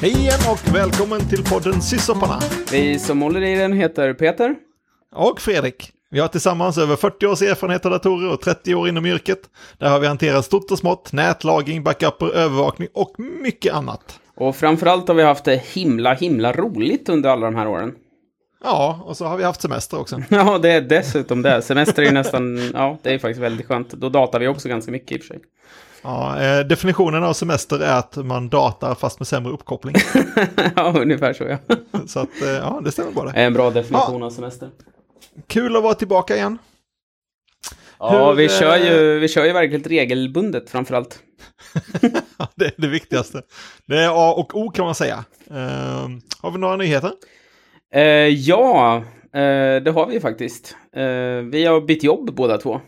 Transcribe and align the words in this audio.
Hej 0.00 0.10
igen 0.10 0.38
och 0.50 0.74
välkommen 0.74 1.28
till 1.28 1.44
podden 1.44 1.82
Syssoparna. 1.82 2.40
Vi 2.72 2.98
som 2.98 3.22
håller 3.22 3.40
i 3.40 3.54
den 3.54 3.72
heter 3.72 4.14
Peter. 4.14 4.54
Och 5.14 5.40
Fredrik. 5.40 5.92
Vi 6.10 6.20
har 6.20 6.28
tillsammans 6.28 6.78
över 6.78 6.96
40 6.96 7.26
års 7.26 7.42
erfarenhet 7.42 7.84
av 7.84 7.90
datorer 7.90 8.32
och 8.32 8.40
30 8.40 8.74
år 8.74 8.88
inom 8.88 9.06
yrket. 9.06 9.40
Där 9.78 9.90
har 9.90 10.00
vi 10.00 10.06
hanterat 10.06 10.44
stort 10.44 10.70
och 10.70 10.78
smått, 10.78 11.12
nätlagring, 11.12 11.82
backuper, 11.82 12.34
övervakning 12.34 12.88
och 12.94 13.14
mycket 13.18 13.74
annat. 13.74 14.20
Och 14.36 14.56
framförallt 14.56 15.08
har 15.08 15.14
vi 15.14 15.22
haft 15.22 15.44
det 15.44 15.62
himla, 15.74 16.14
himla 16.14 16.52
roligt 16.52 17.08
under 17.08 17.30
alla 17.30 17.46
de 17.46 17.54
här 17.54 17.68
åren. 17.68 17.94
Ja, 18.64 19.00
och 19.04 19.16
så 19.16 19.24
har 19.24 19.36
vi 19.36 19.44
haft 19.44 19.60
semester 19.60 20.00
också. 20.00 20.22
Ja, 20.30 20.58
det 20.58 20.70
är 20.70 20.80
dessutom 20.80 21.42
det. 21.42 21.62
Semester 21.62 22.02
är 22.02 22.06
ju 22.06 22.12
nästan, 22.12 22.70
ja, 22.74 22.98
det 23.02 23.14
är 23.14 23.18
faktiskt 23.18 23.40
väldigt 23.40 23.66
skönt. 23.66 23.90
Då 23.90 24.08
datar 24.08 24.40
vi 24.40 24.48
också 24.48 24.68
ganska 24.68 24.92
mycket 24.92 25.12
i 25.12 25.16
och 25.16 25.20
för 25.20 25.28
sig. 25.28 25.40
Ja, 26.02 26.42
eh, 26.42 26.66
definitionen 26.66 27.24
av 27.24 27.32
semester 27.32 27.80
är 27.80 27.98
att 27.98 28.16
man 28.16 28.48
datar 28.48 28.94
fast 28.94 29.20
med 29.20 29.26
sämre 29.26 29.52
uppkoppling. 29.52 29.94
ja, 30.76 30.94
ungefär 30.96 31.32
så 31.32 31.44
ja. 31.44 31.58
så 32.06 32.20
att, 32.20 32.42
eh, 32.42 32.48
ja, 32.48 32.80
det 32.84 32.92
stämmer 32.92 33.32
det. 33.32 33.40
En 33.40 33.54
bra 33.54 33.70
definition 33.70 34.20
ja. 34.20 34.26
av 34.26 34.30
semester. 34.30 34.70
Kul 35.46 35.76
att 35.76 35.82
vara 35.82 35.94
tillbaka 35.94 36.36
igen. 36.36 36.58
Ja, 37.98 38.28
Hur, 38.28 38.34
vi, 38.34 38.48
kör 38.48 38.76
ju, 38.76 39.18
vi 39.18 39.28
kör 39.28 39.44
ju 39.44 39.52
verkligen 39.52 39.84
regelbundet 39.84 40.70
framförallt. 40.70 41.18
det 42.54 42.64
är 42.64 42.72
det 42.76 42.88
viktigaste. 42.88 43.42
Det 43.86 43.98
är 43.98 44.08
A 44.08 44.34
och 44.36 44.56
O 44.56 44.70
kan 44.70 44.84
man 44.84 44.94
säga. 44.94 45.24
Uh, 45.50 45.56
har 46.40 46.50
vi 46.50 46.58
några 46.58 46.76
nyheter? 46.76 47.12
Ja, 48.36 49.02
det 49.84 49.90
har 49.94 50.06
vi 50.06 50.20
faktiskt. 50.20 50.76
vi 51.50 51.64
har 51.64 51.80
bytt 51.80 52.04
jobb 52.04 52.34
båda 52.34 52.58
två. 52.58 52.80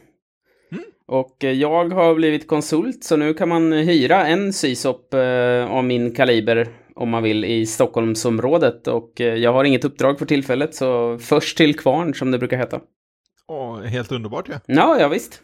Och 1.11 1.45
jag 1.45 1.89
har 1.93 2.15
blivit 2.15 2.49
konsult, 2.49 3.05
så 3.05 3.17
nu 3.17 3.35
kan 3.35 3.49
man 3.49 3.73
hyra 3.73 4.27
en 4.27 4.53
sysop 4.53 5.15
eh, 5.15 5.73
av 5.73 5.85
min 5.85 6.15
kaliber 6.15 6.69
om 6.95 7.11
man 7.11 7.23
vill 7.23 7.45
i 7.45 7.67
Stockholmsområdet. 7.67 8.87
Och 8.87 9.21
eh, 9.21 9.35
jag 9.35 9.53
har 9.53 9.65
inget 9.65 9.85
uppdrag 9.85 10.19
för 10.19 10.27
tillfället, 10.27 10.75
så 10.75 11.19
först 11.19 11.57
till 11.57 11.79
kvarn 11.79 12.15
som 12.15 12.31
det 12.31 12.39
brukar 12.39 12.57
heta. 12.57 12.81
Åh, 13.49 13.81
helt 13.81 14.13
underbart 14.13 14.49
ju. 14.49 14.53
Ja. 14.53 14.61
ja, 14.67 15.01
ja 15.01 15.09
visst. 15.09 15.43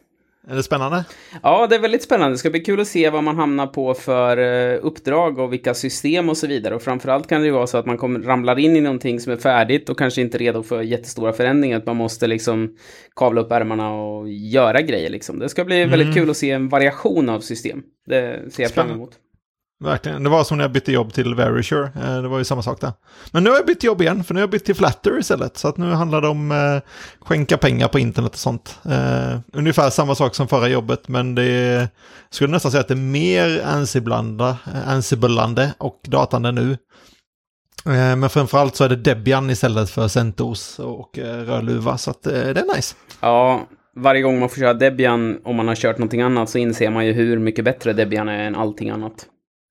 Är 0.50 0.56
det 0.56 0.62
spännande? 0.62 1.04
Ja, 1.42 1.66
det 1.66 1.74
är 1.74 1.80
väldigt 1.80 2.02
spännande. 2.02 2.34
Det 2.34 2.38
ska 2.38 2.50
bli 2.50 2.60
kul 2.60 2.80
att 2.80 2.88
se 2.88 3.10
vad 3.10 3.24
man 3.24 3.36
hamnar 3.36 3.66
på 3.66 3.94
för 3.94 4.36
eh, 4.36 4.78
uppdrag 4.82 5.38
och 5.38 5.52
vilka 5.52 5.74
system 5.74 6.28
och 6.28 6.36
så 6.36 6.46
vidare. 6.46 6.74
Och 6.74 6.82
framförallt 6.82 7.28
kan 7.28 7.40
det 7.40 7.46
ju 7.46 7.52
vara 7.52 7.66
så 7.66 7.78
att 7.78 7.86
man 7.86 7.98
kommer, 7.98 8.20
ramlar 8.20 8.58
in 8.58 8.76
i 8.76 8.80
någonting 8.80 9.20
som 9.20 9.32
är 9.32 9.36
färdigt 9.36 9.88
och 9.88 9.98
kanske 9.98 10.20
inte 10.20 10.38
redo 10.38 10.62
för 10.62 10.82
jättestora 10.82 11.32
förändringar. 11.32 11.78
Att 11.78 11.86
man 11.86 11.96
måste 11.96 12.26
liksom 12.26 12.76
kavla 13.16 13.40
upp 13.40 13.52
ärmarna 13.52 13.94
och 13.94 14.28
göra 14.28 14.80
grejer 14.80 15.10
liksom. 15.10 15.38
Det 15.38 15.48
ska 15.48 15.64
bli 15.64 15.76
mm. 15.76 15.90
väldigt 15.90 16.14
kul 16.14 16.30
att 16.30 16.36
se 16.36 16.50
en 16.50 16.68
variation 16.68 17.28
av 17.28 17.40
system. 17.40 17.82
Det 18.06 18.52
ser 18.52 18.62
jag 18.62 18.72
fram 18.72 18.90
emot. 18.90 19.18
Verkligen. 19.84 20.22
Det 20.22 20.30
var 20.30 20.44
som 20.44 20.58
när 20.58 20.64
jag 20.64 20.72
bytte 20.72 20.92
jobb 20.92 21.12
till 21.12 21.34
Verisure. 21.34 21.84
Eh, 21.84 22.22
det 22.22 22.28
var 22.28 22.38
ju 22.38 22.44
samma 22.44 22.62
sak 22.62 22.80
där. 22.80 22.92
Men 23.32 23.44
nu 23.44 23.50
har 23.50 23.56
jag 23.56 23.66
bytt 23.66 23.82
jobb 23.82 24.02
igen, 24.02 24.24
för 24.24 24.34
nu 24.34 24.40
har 24.40 24.42
jag 24.42 24.50
bytt 24.50 24.64
till 24.64 24.74
Flatter 24.74 25.18
istället. 25.18 25.56
Så 25.56 25.68
att 25.68 25.76
nu 25.76 25.90
handlar 25.90 26.20
det 26.20 26.28
om 26.28 26.52
eh, 26.52 26.80
skänka 27.20 27.56
pengar 27.56 27.88
på 27.88 27.98
internet 27.98 28.32
och 28.32 28.38
sånt. 28.38 28.78
Eh, 28.84 29.38
ungefär 29.52 29.90
samma 29.90 30.14
sak 30.14 30.34
som 30.34 30.48
förra 30.48 30.68
jobbet, 30.68 31.08
men 31.08 31.34
det 31.34 31.42
är, 31.42 31.88
skulle 32.30 32.50
nästan 32.52 32.70
säga 32.70 32.80
att 32.80 32.88
det 32.88 32.94
är 32.94 32.96
mer 32.96 33.58
eh, 33.58 34.88
ansiblande 34.88 35.72
och 35.78 36.00
datande 36.02 36.52
nu. 36.52 36.76
Eh, 37.86 38.16
men 38.16 38.30
framförallt 38.30 38.76
så 38.76 38.84
är 38.84 38.88
det 38.88 38.96
Debian 38.96 39.50
istället 39.50 39.90
för 39.90 40.08
CentOS 40.08 40.78
och 40.78 41.18
eh, 41.18 41.44
Rödluva, 41.44 41.98
så 41.98 42.10
att, 42.10 42.26
eh, 42.26 42.32
det 42.32 42.60
är 42.60 42.76
nice. 42.76 42.94
Ja, 43.20 43.66
varje 43.96 44.22
gång 44.22 44.40
man 44.40 44.48
får 44.48 44.56
köra 44.56 44.74
Debian, 44.74 45.38
om 45.44 45.56
man 45.56 45.68
har 45.68 45.74
kört 45.74 45.98
någonting 45.98 46.20
annat, 46.20 46.50
så 46.50 46.58
inser 46.58 46.90
man 46.90 47.06
ju 47.06 47.12
hur 47.12 47.38
mycket 47.38 47.64
bättre 47.64 47.92
Debian 47.92 48.28
är 48.28 48.38
än 48.38 48.54
allting 48.54 48.90
annat. 48.90 49.26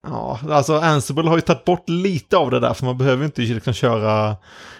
Ja, 0.09 0.39
alltså 0.49 0.73
Ansible 0.75 1.29
har 1.29 1.35
ju 1.35 1.41
tagit 1.41 1.66
bort 1.66 1.89
lite 1.89 2.38
av 2.38 2.51
det 2.51 2.59
där 2.59 2.73
för 2.73 2.85
man 2.85 2.97
behöver 2.97 3.25
inte 3.25 3.41
liksom 3.41 3.73
köra 3.73 4.35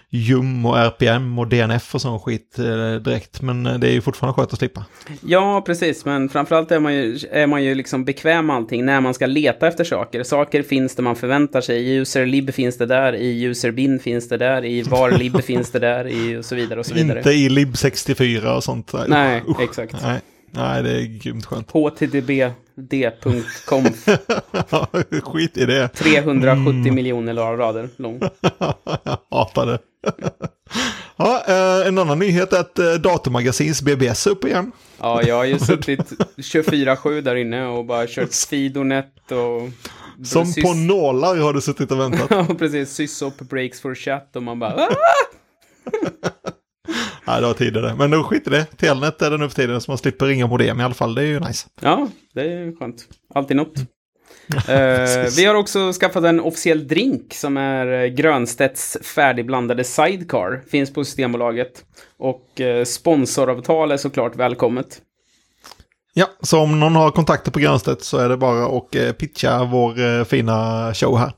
Jum 0.10 0.66
och 0.66 0.78
RPM 0.78 1.40
och 1.40 1.48
DNF 1.48 1.96
och 1.96 2.02
sån 2.02 2.20
skit 2.20 2.60
eh, 2.60 2.96
direkt. 2.96 3.42
Men 3.42 3.66
eh, 3.66 3.74
det 3.74 3.88
är 3.88 3.92
ju 3.92 4.02
fortfarande 4.02 4.36
skönt 4.36 4.54
att 4.54 4.60
slippa. 4.60 4.86
Ja, 5.22 5.64
precis. 5.66 6.06
Men 6.06 6.30
framförallt 6.30 6.72
är 6.72 6.80
man 6.80 6.94
ju, 6.94 7.20
är 7.32 7.48
man 7.48 7.64
ju 7.64 7.76
liksom 7.76 8.06
bekväm 8.06 8.46
med 8.46 8.56
allting 8.56 8.86
när 8.86 9.02
man 9.02 9.14
ska 9.14 9.26
leta 9.26 9.68
efter 9.68 9.84
saker. 9.84 10.24
Saker 10.24 10.64
finns 10.64 10.96
det 10.96 11.02
man 11.02 11.16
förväntar 11.16 11.62
sig. 11.62 11.84
I 11.84 11.96
userlib 11.96 12.54
finns 12.54 12.78
det 12.78 12.86
där, 12.86 13.16
i 13.16 13.44
userbin 13.44 14.00
finns 14.00 14.30
det 14.30 14.38
där, 14.38 14.66
i 14.66 14.84
varlib 14.84 15.42
finns 15.44 15.72
det 15.72 15.80
där, 15.80 16.08
i 16.08 16.38
och 16.38 16.46
så 16.46 16.56
vidare 16.56 16.80
och 16.80 16.86
så 16.86 16.94
vidare. 16.94 17.18
Inte 17.18 17.32
i 17.32 17.50
lib64 17.50 18.56
och 18.56 18.64
sånt. 18.64 18.94
Nej, 19.08 19.44
Usch. 19.48 19.62
exakt. 19.62 19.96
Nej. 20.04 20.20
Nej, 20.52 20.84
det 20.84 20.92
är 20.92 21.20
grymt 21.20 21.46
skönt. 21.46 21.68
httpd.conf. 22.78 24.06
Skit 25.24 25.58
i 25.58 25.66
det. 25.66 25.88
370 25.88 26.72
mm. 26.72 26.96
miljoner 26.96 27.34
rader 27.34 27.90
lång. 27.96 28.20
Jag 29.04 29.18
hatar 29.30 29.66
det. 29.66 29.80
ja, 31.18 31.44
eh, 31.48 31.88
en 31.88 31.98
annan 31.98 32.20
nyhet 32.20 32.54
är 32.54 32.60
att 32.60 32.80
eh, 32.80 32.94
Datormagasins 32.94 33.82
BBS 33.82 34.28
är 34.28 34.32
uppe 34.32 34.48
igen. 34.48 34.72
Ja, 35.00 35.24
jag 35.24 35.36
har 35.36 35.46
ju 35.46 35.60
suttit 35.60 36.12
24-7 36.38 37.22
där 37.22 37.36
inne 37.36 37.68
och 37.68 37.86
bara 37.86 38.08
kört 38.08 38.34
Fidonet 38.50 39.32
och... 39.32 39.70
Som 40.26 40.54
på 40.64 40.74
nålar 40.74 41.38
har 41.38 41.54
du 41.54 41.62
suttit 41.62 41.92
och 41.92 42.00
väntat. 42.00 42.28
ja, 42.30 42.48
precis. 42.60 42.94
Sysop 42.94 43.38
breaks 43.38 43.82
for 43.82 43.96
chat 43.96 44.36
och 44.36 44.44
man 44.44 44.60
bara... 44.60 44.88
Nej, 47.28 47.42
det 47.42 47.48
var 47.48 47.54
tidigare. 47.54 47.96
Men 47.96 48.12
nu 48.12 48.24
skiter 48.24 48.52
det. 48.52 48.66
Telnet 48.66 49.22
är 49.22 49.32
det 49.32 49.38
nu 49.38 49.50
för 49.50 49.56
tiden 49.56 49.82
så 49.82 49.92
man 49.92 49.98
slipper 49.98 50.26
ringa 50.26 50.48
modem 50.48 50.80
i 50.80 50.84
alla 50.84 50.94
fall. 50.94 51.16
Det 51.16 51.22
är 51.22 51.26
ju 51.26 51.40
nice. 51.40 51.68
Ja, 51.82 52.08
det 52.34 52.42
är 52.42 52.80
skönt. 52.80 53.08
Alltid 53.34 53.58
något. 53.58 53.78
uh, 53.78 53.86
vi 55.38 55.46
har 55.46 55.56
också 55.56 55.94
skaffat 55.94 56.24
en 56.24 56.40
officiell 56.40 56.88
drink 56.88 57.34
som 57.34 57.58
är 57.58 58.08
Grönstedts 58.08 58.98
färdigblandade 59.02 59.84
sidecar. 59.84 60.64
Finns 60.72 60.94
på 60.94 61.04
Systembolaget. 61.04 61.84
Och 62.18 62.46
uh, 62.60 62.84
sponsoravtal 62.84 63.92
är 63.92 63.98
såklart 63.98 64.36
välkommet. 64.36 65.02
Ja, 66.14 66.28
så 66.42 66.60
om 66.60 66.80
någon 66.80 66.96
har 66.96 67.12
kontakter 67.12 67.52
på 67.52 67.60
Grönstedt 67.60 68.04
så 68.04 68.18
är 68.18 68.30
det 68.30 68.38
bara 68.38 68.78
att 68.78 69.18
pitcha 69.18 69.64
vår 69.64 70.24
fina 70.24 70.94
show 70.94 71.18
här. 71.18 71.32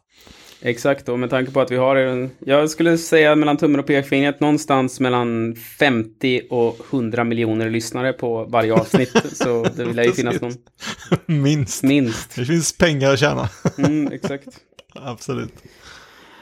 Exakt, 0.62 1.10
och 1.10 1.20
med 1.20 1.30
tanke 1.30 1.52
på 1.52 1.62
att 1.62 1.72
vi 1.72 1.76
har, 1.76 1.96
en, 1.96 2.32
jag 2.40 2.70
skulle 2.70 2.98
säga 2.98 3.36
mellan 3.36 3.58
tummen 3.58 3.80
och 3.80 3.86
pekfingret, 3.86 4.40
någonstans 4.40 5.00
mellan 5.00 5.56
50 5.56 6.42
och 6.50 6.78
100 6.90 7.24
miljoner 7.24 7.70
lyssnare 7.70 8.14
på 8.14 8.44
varje 8.44 8.74
avsnitt. 8.74 9.12
så 9.38 9.64
det 9.76 9.86
vill 9.86 9.98
ju 9.98 10.12
finnas 10.12 10.42
någon. 10.42 10.54
Minst. 11.26 11.84
Minst. 11.84 12.36
Det 12.36 12.46
finns 12.46 12.78
pengar 12.78 13.14
att 13.14 13.20
tjäna. 13.20 13.50
mm, 13.78 14.12
exakt. 14.12 14.48
Absolut. 14.94 15.54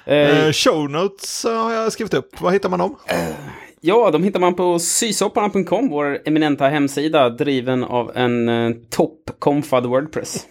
Eh, 0.06 0.52
show 0.52 0.90
notes 0.90 1.44
har 1.44 1.74
jag 1.74 1.92
skrivit 1.92 2.14
upp. 2.14 2.42
Var 2.42 2.52
hittar 2.52 2.70
man 2.70 2.80
dem? 2.80 2.96
Eh, 3.08 3.36
ja, 3.82 4.12
de 4.12 4.24
hittar 4.24 4.40
man 4.40 4.56
på 4.56 4.80
sysopparna.com, 4.80 5.90
vår 5.90 6.20
eminenta 6.26 6.68
hemsida, 6.68 7.30
driven 7.30 7.84
av 7.84 8.12
en 8.16 8.50
eh, 8.50 8.72
topp-konfad 8.90 9.86
Wordpress. 9.86 10.46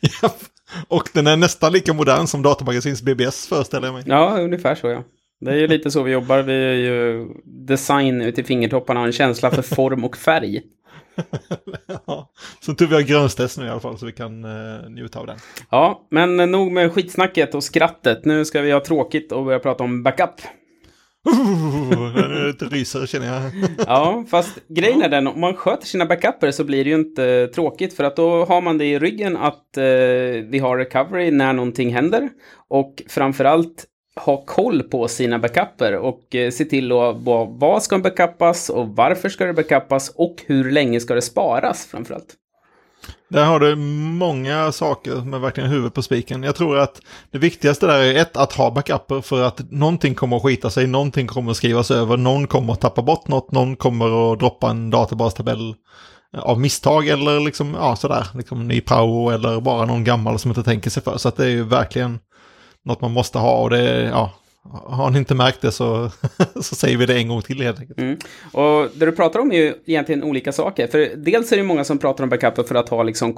ja, 0.22 0.34
och 0.88 1.08
den 1.14 1.26
är 1.26 1.36
nästan 1.36 1.72
lika 1.72 1.92
modern 1.92 2.26
som 2.26 2.42
Datamagasins 2.42 3.02
BBS 3.02 3.46
föreställer 3.48 3.86
jag 3.86 3.94
mig. 3.94 4.02
Ja, 4.06 4.38
ungefär 4.40 4.74
så 4.74 4.86
ja. 4.86 5.04
Det 5.40 5.50
är 5.50 5.56
ju 5.56 5.66
lite 5.66 5.90
så 5.90 6.02
vi 6.02 6.12
jobbar. 6.12 6.42
Vi 6.42 6.52
är 6.52 6.74
ju 6.74 7.28
design 7.44 8.22
ut 8.22 8.38
i 8.38 8.44
fingertopparna 8.44 9.00
och 9.00 9.06
en 9.06 9.12
känsla 9.12 9.50
för 9.50 9.62
form 9.74 10.04
och 10.04 10.16
färg. 10.16 10.62
ja, 12.06 12.30
som 12.60 12.76
tur 12.76 12.86
vi 12.86 12.94
har 12.94 13.02
grönstest 13.02 13.58
nu 13.58 13.66
i 13.66 13.68
alla 13.68 13.80
fall 13.80 13.98
så 13.98 14.06
vi 14.06 14.12
kan 14.12 14.44
uh, 14.44 14.90
njuta 14.90 15.18
av 15.18 15.26
den. 15.26 15.36
Ja, 15.70 16.06
men 16.10 16.36
nog 16.36 16.72
med 16.72 16.92
skitsnacket 16.92 17.54
och 17.54 17.64
skrattet. 17.64 18.24
Nu 18.24 18.44
ska 18.44 18.60
vi 18.60 18.72
ha 18.72 18.80
tråkigt 18.80 19.32
och 19.32 19.44
börja 19.44 19.58
prata 19.58 19.84
om 19.84 20.02
backup. 20.02 20.40
Nu 21.24 22.54
ryser 22.70 23.06
känner 23.06 23.26
jag. 23.26 23.52
ja, 23.86 24.24
fast 24.28 24.58
grejen 24.68 25.02
är 25.02 25.08
den, 25.08 25.26
om 25.26 25.40
man 25.40 25.54
sköter 25.54 25.86
sina 25.86 26.06
backuper 26.06 26.50
så 26.50 26.64
blir 26.64 26.84
det 26.84 26.90
ju 26.90 26.96
inte 26.96 27.48
tråkigt. 27.54 27.96
För 27.96 28.04
att 28.04 28.16
då 28.16 28.44
har 28.44 28.60
man 28.60 28.78
det 28.78 28.84
i 28.84 28.98
ryggen 28.98 29.36
att 29.36 29.76
eh, 29.76 29.84
vi 30.48 30.58
har 30.62 30.76
recovery 30.76 31.30
när 31.30 31.52
någonting 31.52 31.94
händer. 31.94 32.28
Och 32.68 33.02
framförallt 33.08 33.86
ha 34.16 34.44
koll 34.44 34.82
på 34.82 35.08
sina 35.08 35.38
backuper 35.38 35.96
och 35.96 36.34
eh, 36.34 36.50
se 36.50 36.64
till 36.64 36.92
att 36.92 37.16
vad 37.48 37.82
ska 37.82 37.98
backuppas 37.98 38.70
och 38.70 38.88
varför 38.88 39.28
ska 39.28 39.44
det 39.44 39.52
backuppas 39.52 40.08
och 40.08 40.42
hur 40.46 40.70
länge 40.70 41.00
ska 41.00 41.14
det 41.14 41.22
sparas 41.22 41.86
framförallt. 41.86 42.34
Där 43.34 43.44
har 43.44 43.60
du 43.60 43.76
många 43.76 44.72
saker 44.72 45.14
med 45.14 45.40
verkligen 45.40 45.70
huvudet 45.70 45.94
på 45.94 46.02
spiken. 46.02 46.42
Jag 46.42 46.54
tror 46.54 46.78
att 46.78 47.00
det 47.30 47.38
viktigaste 47.38 47.86
där 47.86 47.98
är 47.98 48.14
ett, 48.14 48.36
att 48.36 48.52
ha 48.52 48.70
backuper 48.70 49.20
för 49.20 49.42
att 49.42 49.70
någonting 49.70 50.14
kommer 50.14 50.36
att 50.36 50.42
skita 50.42 50.70
sig, 50.70 50.86
någonting 50.86 51.26
kommer 51.26 51.50
att 51.50 51.56
skrivas 51.56 51.90
över, 51.90 52.16
någon 52.16 52.46
kommer 52.46 52.72
att 52.72 52.80
tappa 52.80 53.02
bort 53.02 53.28
något, 53.28 53.52
någon 53.52 53.76
kommer 53.76 54.32
att 54.32 54.38
droppa 54.38 54.70
en 54.70 54.90
databastabell 54.90 55.74
eh, 56.34 56.40
av 56.40 56.60
misstag 56.60 57.08
eller 57.08 57.40
liksom, 57.40 57.74
ja 57.80 57.96
sådär, 57.96 58.26
liksom 58.34 58.68
ny 58.68 58.80
prao 58.80 59.30
eller 59.30 59.60
bara 59.60 59.84
någon 59.84 60.04
gammal 60.04 60.38
som 60.38 60.50
inte 60.50 60.62
tänker 60.62 60.90
sig 60.90 61.02
för. 61.02 61.18
Så 61.18 61.28
att 61.28 61.36
det 61.36 61.44
är 61.44 61.50
ju 61.50 61.64
verkligen 61.64 62.18
något 62.84 63.00
man 63.00 63.12
måste 63.12 63.38
ha 63.38 63.56
och 63.56 63.70
det 63.70 63.88
är, 63.88 64.10
ja, 64.10 64.30
har 64.72 65.10
ni 65.10 65.18
inte 65.18 65.34
märkt 65.34 65.60
det 65.60 65.72
så, 65.72 66.10
så 66.54 66.74
säger 66.74 66.96
vi 66.96 67.06
det 67.06 67.14
en 67.14 67.28
gång 67.28 67.42
till 67.42 67.62
helt 67.62 67.80
enkelt. 67.80 67.98
Mm. 67.98 68.16
Och 68.52 68.88
det 68.94 69.06
du 69.06 69.12
pratar 69.12 69.40
om 69.40 69.52
är 69.52 69.56
ju 69.56 69.74
egentligen 69.86 70.22
olika 70.22 70.52
saker. 70.52 70.86
För 70.86 71.10
dels 71.16 71.52
är 71.52 71.56
det 71.56 71.62
många 71.62 71.84
som 71.84 71.98
pratar 71.98 72.24
om 72.24 72.30
backup 72.30 72.68
för 72.68 72.74
att 72.74 72.88
ha 72.88 73.02
liksom 73.02 73.34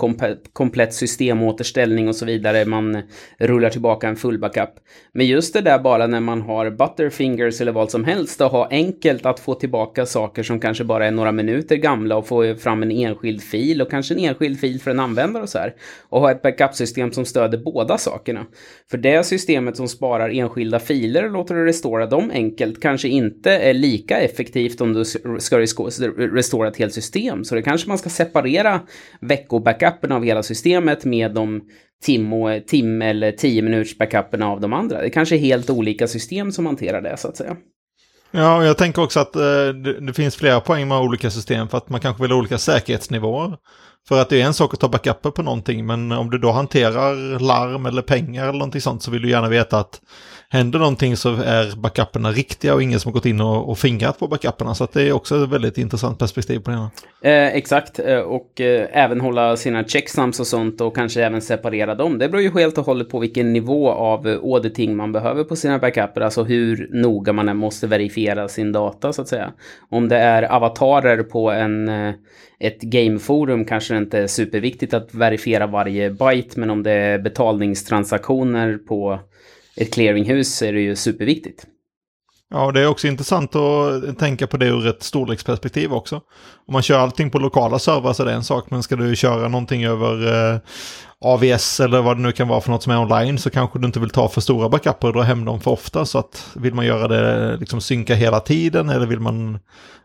komplett 0.52 0.94
systemåterställning 0.94 2.08
och 2.08 2.16
så 2.16 2.24
vidare. 2.24 2.64
Man 2.64 3.02
rullar 3.38 3.70
tillbaka 3.70 4.08
en 4.08 4.16
full 4.16 4.38
backup. 4.38 4.70
Men 5.12 5.26
just 5.26 5.54
det 5.54 5.60
där 5.60 5.78
bara 5.78 6.06
när 6.06 6.20
man 6.20 6.42
har 6.42 6.70
butterfingers 6.70 7.60
eller 7.60 7.72
vad 7.72 7.90
som 7.90 8.04
helst 8.04 8.40
att 8.40 8.52
ha 8.52 8.68
enkelt 8.70 9.26
att 9.26 9.40
få 9.40 9.54
tillbaka 9.54 10.06
saker 10.06 10.42
som 10.42 10.60
kanske 10.60 10.84
bara 10.84 11.06
är 11.06 11.10
några 11.10 11.32
minuter 11.32 11.76
gamla 11.76 12.16
och 12.16 12.26
få 12.26 12.54
fram 12.54 12.82
en 12.82 12.90
enskild 12.90 13.42
fil 13.42 13.82
och 13.82 13.90
kanske 13.90 14.14
en 14.14 14.20
enskild 14.20 14.60
fil 14.60 14.80
för 14.80 14.90
en 14.90 15.00
användare 15.00 15.42
och 15.42 15.48
så 15.48 15.58
här. 15.58 15.74
Och 16.08 16.20
ha 16.20 16.30
ett 16.30 16.42
backup-system 16.42 17.12
som 17.12 17.24
stöder 17.24 17.58
båda 17.58 17.98
sakerna. 17.98 18.46
För 18.90 18.98
det 18.98 19.26
systemet 19.26 19.76
som 19.76 19.88
sparar 19.88 20.30
enskilda 20.30 20.78
filer 20.78 21.15
och 21.24 21.30
låter 21.30 21.54
du 21.54 21.64
restora 21.64 22.06
dem 22.06 22.30
enkelt 22.30 22.82
kanske 22.82 23.08
inte 23.08 23.50
är 23.50 23.74
lika 23.74 24.20
effektivt 24.20 24.80
om 24.80 24.92
du 24.92 25.04
ska 25.38 25.58
restora 25.58 26.68
ett 26.68 26.76
helt 26.76 26.94
system. 26.94 27.44
Så 27.44 27.54
det 27.54 27.62
kanske 27.62 27.88
man 27.88 27.98
ska 27.98 28.10
separera 28.10 28.80
veckobackupen 29.20 30.12
av 30.12 30.24
hela 30.24 30.42
systemet 30.42 31.04
med 31.04 31.34
de 31.34 31.62
tim, 32.02 32.32
och, 32.32 32.52
eh, 32.52 32.62
tim 32.62 33.02
eller 33.02 33.32
10 33.32 33.62
minuters 33.62 33.98
backupen 33.98 34.42
av 34.42 34.60
de 34.60 34.72
andra. 34.72 35.00
Det 35.00 35.10
kanske 35.10 35.36
är 35.36 35.38
helt 35.38 35.70
olika 35.70 36.06
system 36.06 36.52
som 36.52 36.66
hanterar 36.66 37.02
det 37.02 37.16
så 37.16 37.28
att 37.28 37.36
säga. 37.36 37.56
Ja, 38.30 38.64
jag 38.64 38.78
tänker 38.78 39.02
också 39.02 39.20
att 39.20 39.36
eh, 39.36 39.42
det, 39.84 40.00
det, 40.00 40.12
finns 40.12 40.36
flera 40.36 40.60
poäng 40.60 40.88
med 40.88 40.98
olika 40.98 41.30
system 41.30 41.68
för 41.68 41.78
att 41.78 41.88
man 41.88 42.00
kanske 42.00 42.22
vill 42.22 42.30
ha 42.30 42.38
olika 42.38 42.58
säkerhetsnivåer. 42.58 43.56
För 44.08 44.20
att 44.20 44.28
det 44.28 44.40
är 44.40 44.46
en 44.46 44.54
sak 44.54 44.74
att 44.74 44.80
ta 44.80 44.88
backuper 44.88 45.30
på 45.30 45.42
någonting, 45.42 45.86
men 45.86 46.12
om 46.12 46.30
du 46.30 46.38
då 46.38 46.50
hanterar 46.50 47.38
larm 47.38 47.86
eller 47.86 48.02
pengar 48.02 48.42
eller 48.42 48.58
någonting 48.58 48.80
sånt 48.80 49.02
så 49.02 49.10
vill 49.10 49.22
du 49.22 49.30
gärna 49.30 49.48
veta 49.48 49.78
att 49.78 50.00
händer 50.48 50.78
någonting 50.78 51.16
så 51.16 51.34
är 51.34 51.76
backuperna 51.76 52.30
riktiga 52.30 52.74
och 52.74 52.82
ingen 52.82 53.00
som 53.00 53.08
har 53.08 53.12
gått 53.12 53.26
in 53.26 53.40
och, 53.40 53.70
och 53.70 53.78
fingrat 53.78 54.18
på 54.18 54.28
backuperna. 54.28 54.74
Så 54.74 54.88
det 54.92 55.02
är 55.02 55.12
också 55.12 55.44
ett 55.44 55.50
väldigt 55.50 55.78
intressant 55.78 56.18
perspektiv 56.18 56.58
på 56.58 56.70
det. 56.70 57.30
Eh, 57.30 57.56
exakt, 57.56 57.98
eh, 57.98 58.18
och 58.18 58.60
eh, 58.60 58.88
även 58.92 59.20
hålla 59.20 59.56
sina 59.56 59.84
checksums 59.84 60.40
och 60.40 60.46
sånt 60.46 60.80
och 60.80 60.94
kanske 60.94 61.24
även 61.24 61.42
separera 61.42 61.94
dem. 61.94 62.18
Det 62.18 62.28
beror 62.28 62.42
ju 62.42 62.50
helt 62.50 62.78
och 62.78 62.86
hållet 62.86 63.08
på 63.08 63.18
vilken 63.18 63.52
nivå 63.52 63.90
av 63.90 64.28
eh, 64.28 64.38
auditing 64.42 64.96
man 64.96 65.12
behöver 65.12 65.44
på 65.44 65.56
sina 65.56 65.78
backuper, 65.78 66.20
alltså 66.20 66.44
hur 66.44 66.88
noga 66.92 67.32
man 67.32 67.56
måste 67.56 67.86
verifiera 67.86 68.48
sin 68.48 68.72
data 68.72 69.12
så 69.12 69.22
att 69.22 69.28
säga. 69.28 69.52
Om 69.90 70.08
det 70.08 70.18
är 70.18 70.42
avatarer 70.42 71.22
på 71.22 71.50
en 71.50 71.88
eh, 71.88 72.14
ett 72.58 72.80
gameforum 72.80 73.64
kanske 73.64 73.95
det 73.96 74.04
inte 74.04 74.18
är 74.18 74.26
superviktigt 74.26 74.94
att 74.94 75.14
verifiera 75.14 75.66
varje 75.66 76.10
byte, 76.10 76.60
men 76.60 76.70
om 76.70 76.82
det 76.82 76.92
är 76.92 77.18
betalningstransaktioner 77.18 78.78
på 78.78 79.20
ett 79.76 79.92
clearinghus 79.94 80.62
är 80.62 80.72
det 80.72 80.80
ju 80.80 80.96
superviktigt. 80.96 81.66
Ja, 82.50 82.72
det 82.72 82.80
är 82.80 82.86
också 82.86 83.06
intressant 83.06 83.56
att 83.56 84.18
tänka 84.18 84.46
på 84.46 84.56
det 84.56 84.66
ur 84.66 84.86
ett 84.86 85.02
storleksperspektiv 85.02 85.92
också. 85.92 86.16
Om 86.66 86.72
man 86.72 86.82
kör 86.82 86.98
allting 86.98 87.30
på 87.30 87.38
lokala 87.38 87.78
servrar 87.78 88.12
så 88.12 88.22
är 88.22 88.26
det 88.26 88.32
en 88.32 88.44
sak, 88.44 88.70
men 88.70 88.82
ska 88.82 88.96
du 88.96 89.16
köra 89.16 89.48
någonting 89.48 89.84
över 89.84 90.52
eh, 90.52 90.60
AVS 91.20 91.80
eller 91.80 92.02
vad 92.02 92.16
det 92.16 92.22
nu 92.22 92.32
kan 92.32 92.48
vara 92.48 92.60
för 92.60 92.70
något 92.70 92.82
som 92.82 92.92
är 92.92 93.00
online 93.00 93.38
så 93.38 93.50
kanske 93.50 93.78
du 93.78 93.86
inte 93.86 94.00
vill 94.00 94.10
ta 94.10 94.28
för 94.28 94.40
stora 94.40 94.68
backuper 94.68 95.08
och 95.08 95.14
dra 95.14 95.22
hem 95.22 95.44
dem 95.44 95.60
för 95.60 95.70
ofta. 95.70 96.04
Så 96.04 96.18
att 96.18 96.50
vill 96.56 96.74
man 96.74 96.86
göra 96.86 97.08
det, 97.08 97.56
liksom 97.56 97.80
synka 97.80 98.14
hela 98.14 98.40
tiden 98.40 98.88
eller 98.88 99.06
vill 99.06 99.20
man, 99.20 99.58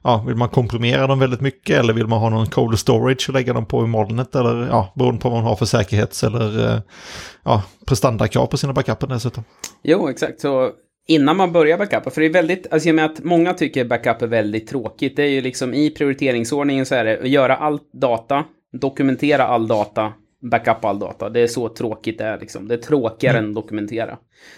ja, 0.03 0.23
vill 0.27 0.35
man 0.35 0.49
komprimera 0.49 1.07
dem 1.07 1.19
väldigt 1.19 1.41
mycket 1.41 1.79
eller 1.79 1.93
vill 1.93 2.07
man 2.07 2.19
ha 2.19 2.29
någon 2.29 2.47
cold 2.47 2.79
storage 2.79 3.25
och 3.27 3.33
lägga 3.33 3.53
dem 3.53 3.65
på 3.65 3.83
i 3.83 3.88
molnet 3.88 4.35
eller 4.35 4.67
ja, 4.67 4.93
beroende 4.95 5.21
på 5.21 5.29
vad 5.29 5.38
man 5.38 5.47
har 5.47 5.55
för 5.55 5.65
säkerhets 5.65 6.23
eller 6.23 6.73
eh, 6.73 6.79
ja, 7.43 7.63
prestandakrav 7.88 8.45
på 8.45 8.57
sina 8.57 8.73
backuper 8.73 9.07
dessutom. 9.07 9.43
Jo, 9.83 10.09
exakt. 10.09 10.41
Så 10.41 10.71
innan 11.07 11.38
man 11.38 11.51
börjar 11.51 11.77
backupa, 11.77 12.09
för 12.09 12.21
det 12.21 12.27
är 12.27 12.33
väldigt, 12.33 12.74
alltså 12.74 12.89
jag 12.89 12.95
menar 12.95 13.09
att 13.09 13.24
många 13.24 13.53
tycker 13.53 13.86
backup 13.86 14.21
är 14.21 14.27
väldigt 14.27 14.68
tråkigt. 14.68 15.15
Det 15.15 15.24
är 15.24 15.27
ju 15.30 15.42
liksom 15.42 15.74
i 15.74 15.89
prioriteringsordningen 15.89 16.86
så 16.86 16.95
är 16.95 17.06
det 17.06 17.19
att 17.19 17.30
göra 17.30 17.56
all 17.56 17.80
data, 17.94 18.45
dokumentera 18.74 19.44
all 19.44 19.68
data, 19.68 20.13
backupa 20.41 20.88
all 20.88 20.99
data. 20.99 21.29
Det 21.29 21.39
är 21.39 21.47
så 21.47 21.69
tråkigt 21.69 22.17
det 22.17 22.23
är 22.23 22.39
liksom. 22.39 22.67
Det 22.67 22.73
är 22.73 22.77
tråkigare 22.77 23.38
mm. 23.38 23.49
än 23.49 23.53
dokumentera. 23.53 24.17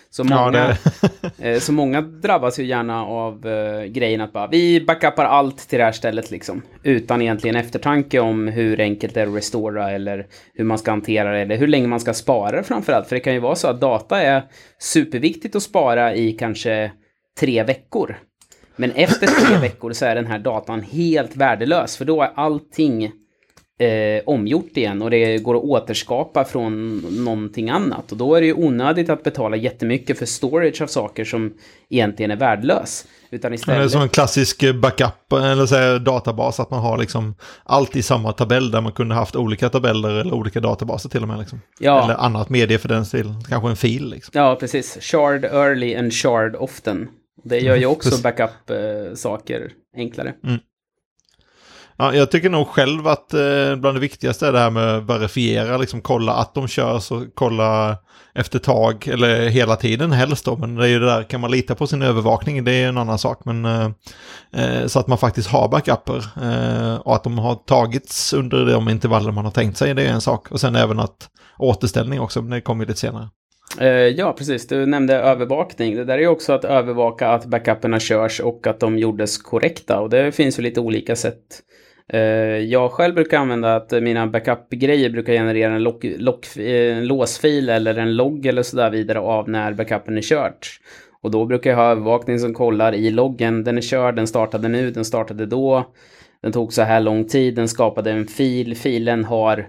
Så 0.09 0.23
många, 0.23 0.75
ja, 1.01 1.09
eh, 1.45 1.59
så 1.59 1.71
många 1.71 2.01
drabbas 2.01 2.59
ju 2.59 2.65
gärna 2.65 3.05
av 3.05 3.47
uh, 3.47 3.83
grejen 3.83 4.21
att 4.21 4.33
bara 4.33 4.47
vi 4.47 4.85
backupar 4.85 5.25
allt 5.25 5.69
till 5.69 5.79
det 5.79 5.85
här 5.85 5.91
stället 5.91 6.31
liksom. 6.31 6.61
Utan 6.83 7.21
egentligen 7.21 7.55
eftertanke 7.55 8.19
om 8.19 8.47
hur 8.47 8.81
enkelt 8.81 9.13
det 9.13 9.21
är 9.21 9.27
att 9.27 9.35
restora 9.35 9.91
eller 9.91 10.27
hur 10.53 10.63
man 10.63 10.77
ska 10.77 10.91
hantera 10.91 11.31
det 11.31 11.39
eller 11.39 11.57
hur 11.57 11.67
länge 11.67 11.87
man 11.87 11.99
ska 11.99 12.13
spara 12.13 12.57
det 12.57 12.63
framförallt. 12.63 13.07
För 13.07 13.15
det 13.15 13.19
kan 13.19 13.33
ju 13.33 13.39
vara 13.39 13.55
så 13.55 13.67
att 13.67 13.81
data 13.81 14.21
är 14.21 14.43
superviktigt 14.79 15.55
att 15.55 15.63
spara 15.63 16.15
i 16.15 16.31
kanske 16.31 16.91
tre 17.39 17.63
veckor. 17.63 18.15
Men 18.75 18.91
efter 18.91 19.27
tre 19.27 19.57
veckor 19.61 19.93
så 19.93 20.05
är 20.05 20.15
den 20.15 20.27
här 20.27 20.39
datan 20.39 20.81
helt 20.81 21.35
värdelös, 21.35 21.97
för 21.97 22.05
då 22.05 22.21
är 22.21 22.31
allting 22.35 23.11
eh, 23.83 24.21
omgjort 24.25 24.77
igen 24.77 25.01
och 25.01 25.09
det 25.09 25.37
går 25.37 25.55
att 25.55 25.63
återskapa 25.63 26.45
från 26.45 26.97
någonting 27.25 27.69
annat. 27.69 28.11
Och 28.11 28.17
då 28.17 28.35
är 28.35 28.41
det 28.41 28.47
ju 28.47 28.53
onödigt 28.53 29.09
att 29.09 29.23
betala 29.23 29.55
jättemycket 29.55 30.19
för 30.19 30.25
storage 30.25 30.81
av 30.81 30.87
saker 30.87 31.25
som 31.25 31.53
egentligen 31.89 32.31
är 32.31 32.35
värdelös. 32.35 33.05
Utan 33.29 33.53
istället... 33.53 33.79
Det 33.81 33.83
är 33.83 33.87
som 33.87 34.01
en 34.01 34.09
klassisk 34.09 34.73
backup, 34.73 35.33
eller 35.33 35.65
säga 35.65 35.99
databas, 35.99 36.59
att 36.59 36.71
man 36.71 36.79
har 36.79 36.97
liksom 36.97 37.35
allt 37.63 37.95
i 37.95 38.03
samma 38.03 38.31
tabell 38.31 38.71
där 38.71 38.81
man 38.81 38.91
kunde 38.91 39.15
haft 39.15 39.35
olika 39.35 39.69
tabeller 39.69 40.09
eller 40.09 40.33
olika 40.33 40.59
databaser 40.59 41.09
till 41.09 41.21
och 41.21 41.27
med. 41.27 41.39
Liksom. 41.39 41.61
Ja. 41.79 42.03
Eller 42.03 42.13
annat 42.13 42.49
medie 42.49 42.77
för 42.77 42.89
den 42.89 43.05
stil, 43.05 43.33
kanske 43.49 43.69
en 43.69 43.75
fil. 43.75 44.09
Liksom. 44.09 44.31
Ja, 44.35 44.55
precis. 44.59 44.97
Shard 45.01 45.45
early 45.45 45.95
and 45.95 46.13
shard 46.13 46.55
often. 46.55 47.09
Det 47.43 47.59
gör 47.59 47.75
ju 47.75 47.85
också 47.95 48.21
backup-saker 48.23 49.61
eh, 49.61 49.99
enklare. 49.99 50.33
Mm. 50.43 50.59
Ja, 52.03 52.15
jag 52.15 52.31
tycker 52.31 52.49
nog 52.49 52.67
själv 52.67 53.07
att 53.07 53.33
eh, 53.33 53.75
bland 53.75 53.95
det 53.95 53.99
viktigaste 53.99 54.47
är 54.47 54.51
det 54.51 54.59
här 54.59 54.69
med 54.69 54.97
att 54.97 55.03
verifiera, 55.03 55.77
liksom 55.77 56.01
kolla 56.01 56.33
att 56.33 56.53
de 56.53 56.67
kör, 56.67 56.95
och 56.95 57.23
kolla 57.33 57.97
efter 58.35 58.59
tag, 58.59 59.07
eller 59.07 59.49
hela 59.49 59.75
tiden 59.75 60.11
helst 60.11 60.45
då, 60.45 60.57
men 60.57 60.75
det 60.75 60.85
är 60.85 60.89
ju 60.89 60.99
det 60.99 61.05
där, 61.05 61.23
kan 61.23 61.41
man 61.41 61.51
lita 61.51 61.75
på 61.75 61.87
sin 61.87 62.01
övervakning, 62.01 62.63
det 62.63 62.71
är 62.71 62.89
en 62.89 62.97
annan 62.97 63.17
sak, 63.17 63.45
men 63.45 63.65
eh, 63.65 63.89
eh, 64.53 64.87
så 64.87 64.99
att 64.99 65.07
man 65.07 65.17
faktiskt 65.17 65.49
har 65.49 65.69
backuper 65.69 66.25
eh, 66.41 66.95
och 66.95 67.15
att 67.15 67.23
de 67.23 67.37
har 67.37 67.55
tagits 67.55 68.33
under 68.33 68.65
de 68.65 68.89
intervaller 68.89 69.31
man 69.31 69.45
har 69.45 69.51
tänkt 69.51 69.77
sig, 69.77 69.93
det 69.93 70.03
är 70.03 70.13
en 70.13 70.21
sak, 70.21 70.51
och 70.51 70.59
sen 70.59 70.75
även 70.75 70.99
att 70.99 71.29
återställning 71.57 72.19
också, 72.19 72.41
men 72.41 72.51
det 72.51 72.61
kommer 72.61 72.83
ju 72.83 72.87
lite 72.87 72.99
senare. 72.99 73.29
Eh, 73.79 73.87
ja, 73.87 74.33
precis. 74.37 74.67
Du 74.67 74.85
nämnde 74.85 75.15
övervakning. 75.15 75.95
Det 75.95 76.05
där 76.05 76.13
är 76.13 76.21
ju 76.21 76.27
också 76.27 76.53
att 76.53 76.65
övervaka 76.65 77.29
att 77.29 77.45
backuperna 77.45 77.99
körs 77.99 78.39
och 78.39 78.67
att 78.67 78.79
de 78.79 78.97
gjordes 78.97 79.37
korrekta. 79.37 79.99
Och 79.99 80.09
det 80.09 80.31
finns 80.31 80.59
ju 80.59 80.63
lite 80.63 80.79
olika 80.79 81.15
sätt 81.15 81.61
Eh, 82.07 82.19
jag 82.57 82.91
själv 82.91 83.15
brukar 83.15 83.37
använda 83.37 83.75
att 83.75 83.91
mina 83.91 84.27
backup-grejer 84.27 85.09
brukar 85.09 85.33
generera 85.33 85.73
en, 85.73 85.83
lock, 85.83 86.05
lock, 86.17 86.57
eh, 86.57 86.97
en 86.97 87.07
låsfil 87.07 87.69
eller 87.69 87.97
en 87.97 88.15
logg 88.15 88.45
eller 88.45 88.63
sådär 88.63 88.89
vidare 88.89 89.19
av 89.19 89.49
när 89.49 89.73
backupen 89.73 90.17
är 90.17 90.21
kört. 90.21 90.79
Och 91.21 91.31
då 91.31 91.45
brukar 91.45 91.69
jag 91.69 91.77
ha 91.77 91.91
övervakning 91.91 92.39
som 92.39 92.53
kollar 92.53 92.93
i 92.93 93.09
loggen. 93.09 93.63
Den 93.63 93.77
är 93.77 93.81
körd, 93.81 94.15
den 94.15 94.27
startade 94.27 94.67
nu, 94.67 94.91
den 94.91 95.05
startade 95.05 95.45
då. 95.45 95.93
Den 96.41 96.51
tog 96.51 96.73
så 96.73 96.81
här 96.81 96.99
lång 96.99 97.25
tid, 97.25 97.55
den 97.55 97.67
skapade 97.67 98.11
en 98.11 98.27
fil. 98.27 98.75
Filen 98.77 99.23
har, 99.23 99.67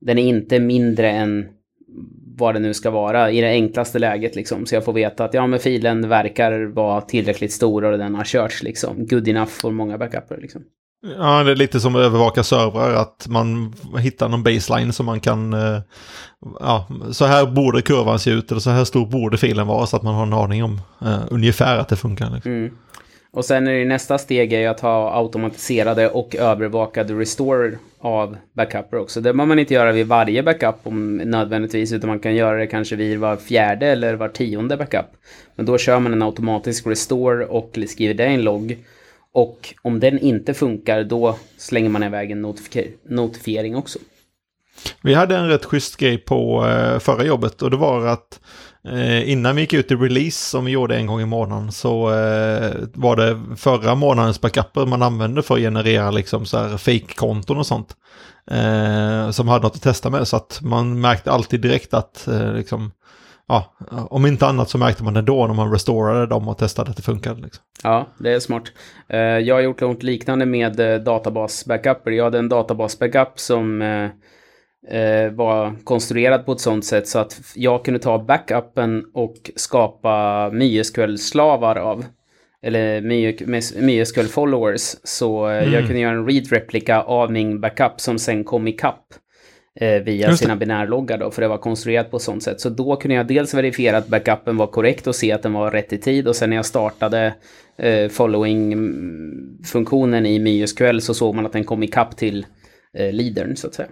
den 0.00 0.18
är 0.18 0.22
inte 0.22 0.60
mindre 0.60 1.10
än 1.10 1.48
vad 2.38 2.54
det 2.54 2.60
nu 2.60 2.74
ska 2.74 2.90
vara 2.90 3.30
i 3.30 3.40
det 3.40 3.48
enklaste 3.48 3.98
läget 3.98 4.36
liksom. 4.36 4.66
Så 4.66 4.74
jag 4.74 4.84
får 4.84 4.92
veta 4.92 5.24
att 5.24 5.34
ja, 5.34 5.46
men 5.46 5.58
filen 5.58 6.08
verkar 6.08 6.64
vara 6.64 7.00
tillräckligt 7.00 7.52
stor 7.52 7.84
och 7.84 7.98
den 7.98 8.14
har 8.14 8.24
körts 8.24 8.62
liksom. 8.62 9.06
Good 9.06 9.28
enough 9.28 9.50
för 9.50 9.70
många 9.70 9.98
backuper 9.98 10.38
liksom. 10.40 10.62
Ja, 11.02 11.44
det 11.44 11.50
är 11.50 11.56
lite 11.56 11.80
som 11.80 11.96
att 11.96 12.02
övervaka 12.02 12.42
servrar, 12.42 12.94
att 12.94 13.26
man 13.28 13.74
hittar 13.98 14.28
någon 14.28 14.42
baseline 14.42 14.92
som 14.92 15.06
man 15.06 15.20
kan... 15.20 15.52
Eh, 15.54 15.80
ja, 16.60 16.88
så 17.12 17.24
här 17.24 17.46
borde 17.46 17.82
kurvan 17.82 18.18
se 18.18 18.30
ut, 18.30 18.50
eller 18.50 18.60
så 18.60 18.70
här 18.70 18.84
stor 18.84 19.06
borde 19.06 19.38
filen 19.38 19.66
vara, 19.66 19.86
så 19.86 19.96
att 19.96 20.02
man 20.02 20.14
har 20.14 20.22
en 20.22 20.32
aning 20.32 20.64
om 20.64 20.80
uh, 21.02 21.18
ungefär 21.30 21.78
att 21.78 21.88
det 21.88 21.96
funkar. 21.96 22.30
Liksom. 22.30 22.52
Mm. 22.52 22.70
Och 23.36 23.44
sen 23.44 23.66
är 23.68 23.72
det 23.72 23.84
nästa 23.84 24.18
steg 24.18 24.52
är 24.52 24.68
att 24.68 24.80
ha 24.80 25.18
automatiserade 25.18 26.08
och 26.08 26.36
övervakade 26.36 27.14
restore 27.14 27.78
av 28.00 28.36
backuper 28.52 28.98
också. 28.98 29.20
Det 29.20 29.32
behöver 29.32 29.46
man 29.46 29.58
inte 29.58 29.74
göra 29.74 29.92
vid 29.92 30.06
varje 30.06 30.42
backup 30.42 30.76
om, 30.82 31.16
nödvändigtvis, 31.16 31.92
utan 31.92 32.08
man 32.08 32.18
kan 32.18 32.34
göra 32.34 32.56
det 32.56 32.66
kanske 32.66 32.96
vid 32.96 33.18
var 33.18 33.36
fjärde 33.36 33.86
eller 33.86 34.14
var 34.14 34.28
tionde 34.28 34.76
backup. 34.76 35.06
Men 35.54 35.66
då 35.66 35.78
kör 35.78 35.98
man 35.98 36.12
en 36.12 36.22
automatisk 36.22 36.86
restore 36.86 37.46
och 37.46 37.78
skriver 37.88 38.14
det 38.14 38.26
i 38.26 38.34
en 38.34 38.42
logg. 38.42 38.78
Och 39.36 39.74
om 39.82 40.00
den 40.00 40.18
inte 40.18 40.54
funkar 40.54 41.04
då 41.04 41.38
slänger 41.56 41.88
man 41.88 42.02
iväg 42.02 42.30
en 42.30 42.42
notifier 42.42 42.92
notifiering 43.08 43.76
också. 43.76 43.98
Vi 45.02 45.14
hade 45.14 45.36
en 45.36 45.48
rätt 45.48 45.64
schysst 45.64 45.96
grej 45.96 46.18
på 46.18 46.66
eh, 46.66 46.98
förra 46.98 47.24
jobbet 47.24 47.62
och 47.62 47.70
det 47.70 47.76
var 47.76 48.06
att 48.06 48.40
eh, 48.88 49.30
innan 49.30 49.56
vi 49.56 49.62
gick 49.62 49.72
ut 49.72 49.90
i 49.90 49.94
release 49.94 50.50
som 50.50 50.64
vi 50.64 50.70
gjorde 50.70 50.96
en 50.96 51.06
gång 51.06 51.20
i 51.20 51.26
månaden 51.26 51.72
så 51.72 52.10
eh, 52.12 52.72
var 52.94 53.16
det 53.16 53.56
förra 53.56 53.94
månadens 53.94 54.40
backuper 54.40 54.86
man 54.86 55.02
använde 55.02 55.42
för 55.42 55.54
att 55.54 55.60
generera 55.60 56.10
liksom 56.10 56.46
så 56.46 56.58
här 56.58 56.76
fake-konton 56.76 57.58
och 57.58 57.66
sånt. 57.66 57.96
Eh, 58.50 59.30
som 59.30 59.48
hade 59.48 59.62
något 59.62 59.76
att 59.76 59.82
testa 59.82 60.10
med 60.10 60.28
så 60.28 60.36
att 60.36 60.58
man 60.62 61.00
märkte 61.00 61.32
alltid 61.32 61.60
direkt 61.60 61.94
att 61.94 62.28
eh, 62.28 62.52
liksom, 62.52 62.92
ja, 63.48 63.74
om 64.10 64.26
inte 64.26 64.46
annat 64.46 64.70
så 64.70 64.78
märkte 64.78 65.04
man 65.04 65.14
det 65.14 65.22
då 65.22 65.46
när 65.46 65.54
man 65.54 65.72
restorade 65.72 66.26
dem 66.26 66.48
och 66.48 66.58
testade 66.58 66.90
att 66.90 66.96
det 66.96 67.02
funkade. 67.02 67.42
Liksom. 67.42 67.64
Ja, 67.82 68.06
det 68.18 68.32
är 68.32 68.40
smart. 68.40 68.72
Eh, 69.08 69.18
jag 69.18 69.54
har 69.54 69.62
gjort 69.62 69.80
något 69.80 70.02
liknande 70.02 70.46
med 70.46 70.80
eh, 70.80 71.00
databas-backuper. 71.00 72.10
Jag 72.10 72.24
hade 72.24 72.38
en 72.38 72.48
databas-backup 72.48 73.32
som 73.34 73.82
eh, 73.82 75.30
var 75.32 75.84
konstruerad 75.84 76.46
på 76.46 76.52
ett 76.52 76.60
sånt 76.60 76.84
sätt 76.84 77.08
så 77.08 77.18
att 77.18 77.40
jag 77.54 77.84
kunde 77.84 78.00
ta 78.00 78.18
backupen 78.18 79.04
och 79.14 79.50
skapa 79.56 80.50
MySQL-slavar 80.52 81.76
av 81.76 82.04
eller 82.62 83.00
MySQL 83.80 84.26
followers. 84.26 84.96
Så 85.04 85.46
mm. 85.46 85.72
jag 85.72 85.86
kunde 85.86 86.00
göra 86.00 86.14
en 86.14 86.26
read-replika 86.26 87.02
av 87.02 87.32
min 87.32 87.60
backup 87.60 88.00
som 88.00 88.18
sen 88.18 88.44
kom 88.44 88.68
ikapp 88.68 89.04
eh, 89.76 90.02
via 90.02 90.36
sina 90.36 90.56
binärloggar 90.56 91.18
då, 91.18 91.30
för 91.30 91.42
det 91.42 91.48
var 91.48 91.58
konstruerat 91.58 92.10
på 92.10 92.18
sånt 92.18 92.42
sätt. 92.42 92.60
Så 92.60 92.68
då 92.68 92.96
kunde 92.96 93.14
jag 93.14 93.26
dels 93.26 93.54
verifiera 93.54 93.96
att 93.96 94.08
backupen 94.08 94.56
var 94.56 94.66
korrekt 94.66 95.06
och 95.06 95.14
se 95.14 95.32
att 95.32 95.42
den 95.42 95.52
var 95.52 95.70
rätt 95.70 95.92
i 95.92 95.98
tid 95.98 96.28
och 96.28 96.36
sen 96.36 96.50
när 96.50 96.56
jag 96.56 96.66
startade 96.66 97.34
eh, 97.78 98.08
following-funktionen 98.08 100.26
i 100.26 100.38
MySQL 100.38 101.00
så 101.00 101.14
såg 101.14 101.34
man 101.34 101.46
att 101.46 101.52
den 101.52 101.64
kom 101.64 101.82
ikapp 101.82 102.16
till 102.16 102.46
eh, 102.98 103.12
leadern 103.12 103.56
så 103.56 103.66
att 103.66 103.74
säga. 103.74 103.88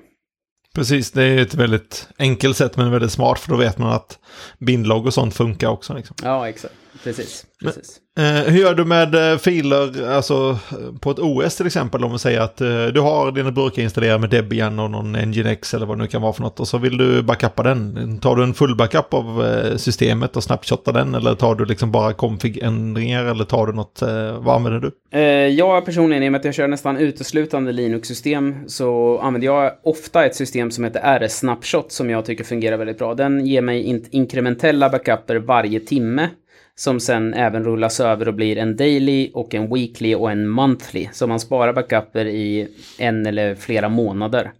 Precis, 0.75 1.13
det 1.13 1.23
är 1.23 1.39
ett 1.39 1.55
väldigt 1.55 2.09
enkelt 2.19 2.57
sätt 2.57 2.77
men 2.77 2.91
väldigt 2.91 3.13
smart 3.13 3.39
för 3.39 3.51
då 3.51 3.57
vet 3.57 3.79
man 3.79 3.93
att 3.93 4.19
bindlogg 4.59 5.07
och 5.07 5.15
sånt 5.15 5.35
funkar 5.35 5.69
också. 5.69 5.95
Liksom. 5.95 6.17
Ja, 6.23 6.49
exakt. 6.49 6.75
Precis. 7.05 7.47
precis. 7.65 8.01
Men, 8.17 8.37
eh, 8.37 8.53
hur 8.53 8.61
gör 8.61 8.75
du 8.75 8.85
med 8.85 9.33
eh, 9.33 9.39
filer, 9.39 10.09
alltså 10.09 10.59
på 11.01 11.11
ett 11.11 11.19
OS 11.19 11.57
till 11.57 11.67
exempel, 11.67 12.05
om 12.05 12.13
vi 12.13 12.19
säger 12.19 12.41
att 12.41 12.61
eh, 12.61 12.87
du 12.87 13.01
har 13.01 13.33
dina 13.33 13.53
burkar 13.53 13.83
installerade 13.83 14.19
med 14.19 14.31
Debian 14.31 14.79
och 14.79 14.91
någon 14.91 15.13
Nginx 15.13 15.75
eller 15.75 15.87
vad 15.87 15.99
det 15.99 16.03
nu 16.03 16.09
kan 16.09 16.23
vara 16.23 16.33
för 16.33 16.43
något 16.43 16.61
och 16.61 16.69
så 16.69 16.79
vill 16.79 16.97
du 16.97 17.23
backuppa 17.23 17.63
den. 17.63 18.19
Tar 18.21 18.37
du 18.37 18.43
en 18.43 18.55
full 18.55 18.77
backup 18.77 19.15
av 19.15 19.47
eh, 19.47 19.77
systemet 19.77 20.37
och 20.37 20.45
snapshotar 20.45 20.93
den 20.93 21.15
eller 21.15 21.35
tar 21.35 21.55
du 21.55 21.65
liksom 21.65 21.93
bara 21.93 22.13
config-ändringar 22.13 23.25
eller 23.25 23.45
tar 23.45 23.67
du 23.67 23.73
något, 23.73 24.03
eh, 24.03 24.39
vad 24.39 24.57
använder 24.57 24.81
du? 24.81 25.19
Eh, 25.19 25.23
jag 25.49 25.85
personligen, 25.85 26.23
i 26.23 26.29
och 26.29 26.33
med 26.33 26.39
att 26.39 26.45
jag 26.45 26.55
kör 26.55 26.69
nästan 26.69 26.97
uteslutande 26.97 27.73
Linux-system, 27.73 28.69
så 28.69 29.19
använder 29.19 29.47
jag 29.47 29.73
ofta 29.85 30.25
ett 30.25 30.37
system 30.37 30.71
som 30.71 30.85
heter 30.85 31.01
RS-snapshot 31.01 31.93
som 31.93 32.11
jag 32.11 32.25
tycker 32.25 32.45
fungerar 32.45 32.77
väldigt 32.77 32.99
bra. 32.99 33.15
Den 33.15 33.47
ger 33.47 33.63
mig 33.63 33.83
in 33.83 34.07
inkrementella 34.11 34.89
backuper 34.89 35.37
varje 35.37 35.81
timme 35.81 36.29
som 36.77 37.01
sen 37.01 37.35
även 37.35 37.65
rullas 37.65 38.01
över 38.01 38.29
och 38.29 38.35
blir 38.35 38.59
en 38.59 38.77
daily 38.77 39.31
och 39.35 39.55
en 39.55 39.75
weekly 39.75 40.15
och 40.15 40.31
en 40.31 40.49
monthly. 40.49 41.09
Så 41.13 41.27
man 41.27 41.41
sparar 41.41 41.73
backuper 41.73 42.27
i 42.27 42.69
en 42.99 43.27
eller 43.27 43.55
flera 43.55 43.89
månader. 43.89 44.53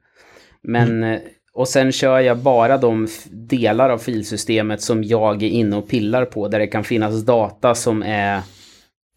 Men, 0.63 0.89
mm. 0.89 1.13
Eh, 1.13 1.21
och 1.55 1.69
sen 1.69 1.93
kör 1.93 2.21
jag 2.21 2.39
bara 2.39 2.79
de 2.79 3.09
delar 3.31 3.91
av 3.91 3.99
filsystemet 3.99 4.81
som 4.81 5.05
jag 5.05 5.43
är 5.43 5.49
inne 5.49 5.77
och 5.77 5.89
pillar 5.89 6.25
på, 6.25 6.49
där 6.49 6.59
det 6.59 6.67
kan 6.67 6.85
finnas 6.85 7.25
data 7.25 7.75
som 7.75 8.03
är 8.03 8.41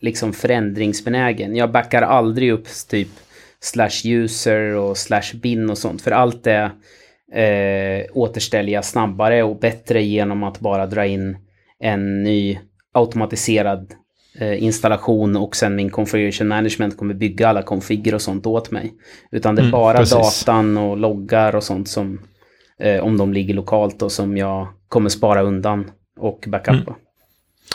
liksom 0.01 0.34
förändringsbenägen. 0.34 1.56
Jag 1.56 1.72
backar 1.72 2.01
aldrig 2.01 2.51
upp 2.51 2.68
typ 2.89 3.10
slash 3.60 4.06
user 4.06 4.75
och 4.75 4.98
slash 4.98 5.36
bin 5.42 5.70
och 5.70 5.77
sånt, 5.77 6.01
för 6.01 6.12
allt 6.12 6.44
det 6.44 6.72
eh, 7.34 8.06
återställer 8.13 8.74
jag 8.74 8.86
snabbare 8.86 9.44
och 9.44 9.60
bättre 9.60 10.04
genom 10.04 10.44
att 10.44 10.60
bara 10.60 10.86
dra 10.86 11.06
in 11.06 11.38
en 11.80 12.24
ny 12.24 12.60
automatiserad 12.98 13.94
eh, 14.39 14.63
installation 14.63 15.36
och 15.36 15.56
sen 15.56 15.75
min 15.75 15.89
configuration 15.89 16.48
management 16.48 16.98
kommer 16.98 17.13
bygga 17.13 17.48
alla 17.48 17.62
konfiger 17.62 18.16
och 18.16 18.22
sånt 18.22 18.46
åt 18.46 18.72
mig. 18.72 18.94
Utan 19.32 19.56
det 19.56 19.62
är 19.62 19.63
mm, 19.63 19.72
bara 19.72 19.98
precis. 19.98 20.46
datan 20.46 20.77
och 20.77 20.98
loggar 20.98 21.56
och 21.56 21.63
sånt 21.63 21.89
som, 21.89 22.22
eh, 22.80 23.04
om 23.04 23.18
de 23.18 23.34
ligger 23.34 23.54
lokalt 23.54 24.01
och 24.01 24.12
som 24.12 24.38
jag 24.38 24.68
kommer 24.88 25.10
spara 25.10 25.42
undan 25.42 25.92
och 26.20 26.46
backuppa. 26.48 26.92
Mm. 26.92 27.01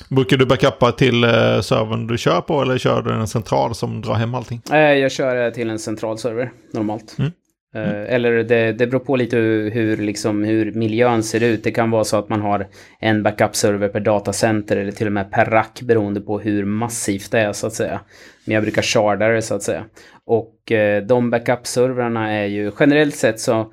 Brukar 0.08 0.36
du 0.36 0.46
backuppa 0.46 0.92
till 0.92 1.24
eh, 1.24 1.30
servern 1.60 2.06
du 2.06 2.18
kör 2.18 2.40
på 2.40 2.62
eller 2.62 2.78
kör 2.78 3.02
du 3.02 3.12
en 3.12 3.28
central 3.28 3.74
som 3.74 4.02
drar 4.02 4.14
hem 4.14 4.34
allting? 4.34 4.62
Eh, 4.72 4.78
jag 4.78 5.12
kör 5.12 5.50
till 5.50 5.70
en 5.70 5.78
central 5.78 6.18
server 6.18 6.52
normalt. 6.72 7.16
Mm. 7.18 7.32
Mm. 7.74 8.06
Eller 8.08 8.32
det, 8.32 8.72
det 8.72 8.86
beror 8.86 9.00
på 9.00 9.16
lite 9.16 9.36
hur, 9.36 9.96
liksom, 9.96 10.44
hur 10.44 10.72
miljön 10.72 11.22
ser 11.22 11.42
ut. 11.42 11.64
Det 11.64 11.70
kan 11.70 11.90
vara 11.90 12.04
så 12.04 12.16
att 12.16 12.28
man 12.28 12.40
har 12.40 12.68
en 13.00 13.22
backup-server 13.22 13.88
per 13.88 14.00
datacenter 14.00 14.76
eller 14.76 14.92
till 14.92 15.06
och 15.06 15.12
med 15.12 15.30
per 15.30 15.44
rack 15.44 15.82
beroende 15.82 16.20
på 16.20 16.38
hur 16.38 16.64
massivt 16.64 17.30
det 17.30 17.40
är 17.40 17.52
så 17.52 17.66
att 17.66 17.72
säga. 17.72 18.00
Men 18.44 18.54
jag 18.54 18.62
brukar 18.62 18.82
charda 18.82 19.28
det 19.28 19.42
så 19.42 19.54
att 19.54 19.62
säga. 19.62 19.84
Och 20.24 20.72
eh, 20.72 21.02
de 21.02 21.30
backup-servrarna 21.30 22.30
är 22.30 22.46
ju 22.46 22.72
generellt 22.80 23.16
sett 23.16 23.40
så 23.40 23.72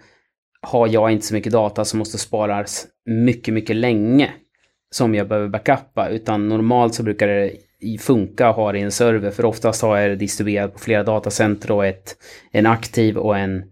har 0.62 0.88
jag 0.88 1.12
inte 1.12 1.25
så 1.25 1.34
mycket 1.34 1.53
data 1.53 1.86
som 1.86 2.00
måste 2.00 2.18
sparas 2.18 2.88
mycket, 3.06 3.53
mycket 3.53 3.75
länge 3.75 4.32
som 4.91 5.15
jag 5.15 5.27
behöver 5.27 5.48
backuppa. 5.48 6.10
Utan 6.10 6.48
normalt 6.48 6.96
så 6.96 7.03
brukar 7.03 7.27
det 7.27 7.51
funka 8.00 8.48
att 8.48 8.56
ha 8.56 8.72
det 8.72 8.79
i 8.79 8.82
en 8.82 8.91
server. 8.91 9.32
För 9.32 9.46
oftast 9.46 9.82
har 9.82 9.98
jag 9.98 10.10
det 10.10 10.15
distribuerat 10.15 10.74
på 10.74 10.79
flera 10.79 11.03
datacenter 11.03 11.72
och 11.72 11.86
ett, 11.86 12.15
en 12.51 12.65
aktiv 12.65 13.18
och 13.18 13.38
en 13.38 13.63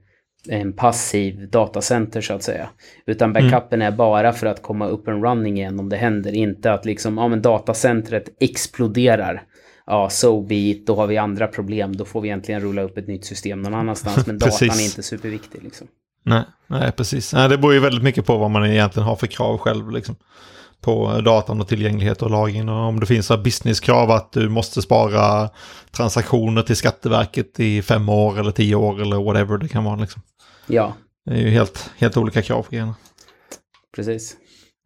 en 0.50 0.74
passiv 0.74 1.50
datacenter 1.50 2.22
så 2.22 2.34
att 2.34 2.44
säga. 2.44 2.70
Utan 3.06 3.30
mm. 3.30 3.52
backupen 3.52 3.82
mm. 3.82 3.94
är 3.94 3.98
bara 3.98 4.34
för 4.34 4.48
att 4.48 4.62
komma 4.62 4.88
upp 4.88 5.08
en 5.08 5.24
running 5.24 5.58
igen 5.58 5.80
om 5.80 5.90
det 5.90 5.98
händer. 5.98 6.32
Inte 6.32 6.74
att 6.74 6.86
liksom, 6.86 7.18
ja 7.18 7.28
men 7.28 7.42
datacentret 7.42 8.24
exploderar. 8.40 9.44
Ja, 9.86 10.10
so 10.10 10.42
be 10.42 10.56
it, 10.56 10.88
då 10.88 10.96
har 10.96 11.08
vi 11.08 11.18
andra 11.18 11.48
problem. 11.48 11.96
Då 11.96 12.06
får 12.06 12.22
vi 12.22 12.28
egentligen 12.28 12.62
rulla 12.62 12.82
upp 12.82 12.98
ett 12.98 13.08
nytt 13.08 13.26
system 13.26 13.62
någon 13.62 13.74
annanstans. 13.74 14.28
Men 14.28 14.38
datan 14.40 14.70
är 14.70 14.86
inte 14.86 15.04
superviktig 15.04 15.64
liksom. 15.64 15.88
Nej, 16.24 16.44
nej 16.68 16.92
precis. 16.92 17.34
Nej, 17.34 17.50
det 17.50 17.58
beror 17.58 17.74
ju 17.74 17.80
väldigt 17.80 18.04
mycket 18.04 18.26
på 18.26 18.38
vad 18.38 18.52
man 18.52 18.66
egentligen 18.66 19.08
har 19.08 19.16
för 19.16 19.28
krav 19.28 19.58
själv. 19.58 19.92
Liksom 19.92 20.16
på 20.82 21.22
datan 21.22 21.62
och 21.62 21.68
tillgänglighet 21.68 22.22
och 22.22 22.32
lagring. 22.32 22.70
Och 22.70 22.88
om 22.88 23.00
det 23.00 23.06
finns 23.06 23.32
businesskrav 23.44 24.12
att 24.12 24.32
du 24.32 24.50
måste 24.50 24.82
spara 24.82 25.50
transaktioner 25.92 26.62
till 26.62 26.76
Skatteverket 26.76 27.60
i 27.60 27.82
fem 27.82 28.10
år 28.10 28.40
eller 28.40 28.52
tio 28.52 28.76
år 28.76 29.02
eller 29.02 29.24
whatever 29.24 29.58
det 29.58 29.68
kan 29.68 29.84
vara. 29.84 29.96
Liksom. 29.96 30.22
Ja. 30.68 30.94
Det 31.26 31.34
är 31.34 31.40
ju 31.40 31.50
helt, 31.50 31.92
helt 31.98 32.18
olika 32.18 32.42
krav 32.42 32.64
på 32.64 32.72
grejerna. 32.72 32.96
Precis. 33.96 34.38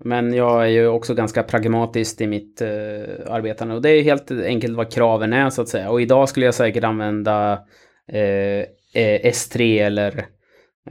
Men 0.04 0.34
jag 0.34 0.64
är 0.64 0.68
ju 0.68 0.88
också 0.88 1.14
ganska 1.14 1.44
pragmatisk 1.44 2.22
i 2.22 2.28
mitt 2.28 2.62
uh, 2.62 2.68
arbetande. 3.28 3.76
Och 3.76 3.82
det 3.82 3.90
är 3.90 4.04
helt 4.04 4.32
enkelt 4.32 4.78
vad 4.78 4.94
kraven 4.94 5.34
är 5.34 5.50
så 5.50 5.62
att 5.62 5.70
säga. 5.70 5.90
Och 5.90 6.02
idag 6.02 6.30
skulle 6.30 6.46
jag 6.46 6.56
säkert 6.56 6.84
använda 6.84 7.54
uh, 8.14 8.66
S3 9.24 9.86
eller 9.86 10.26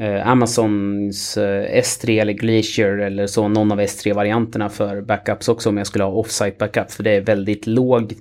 uh, 0.00 0.28
Amazons 0.28 1.38
S3 1.38 2.20
eller 2.20 2.32
Glacier 2.32 2.99
eller 2.99 3.26
så. 3.26 3.49
Någon 3.49 3.73
av 3.73 3.80
S3-varianterna 3.80 4.68
för 4.68 5.00
backups 5.00 5.49
också 5.49 5.68
om 5.68 5.76
jag 5.76 5.87
skulle 5.87 6.04
ha 6.04 6.12
offsite 6.12 6.56
backup. 6.59 6.90
För 6.90 7.02
det 7.02 7.11
är 7.11 7.20
väldigt 7.20 7.66
låg, 7.66 8.14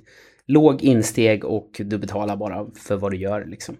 låg 0.46 0.82
insteg 0.82 1.44
och 1.44 1.70
du 1.78 1.98
betalar 1.98 2.36
bara 2.36 2.66
för 2.86 2.96
vad 2.96 3.10
du 3.10 3.16
gör 3.16 3.44
liksom. 3.44 3.76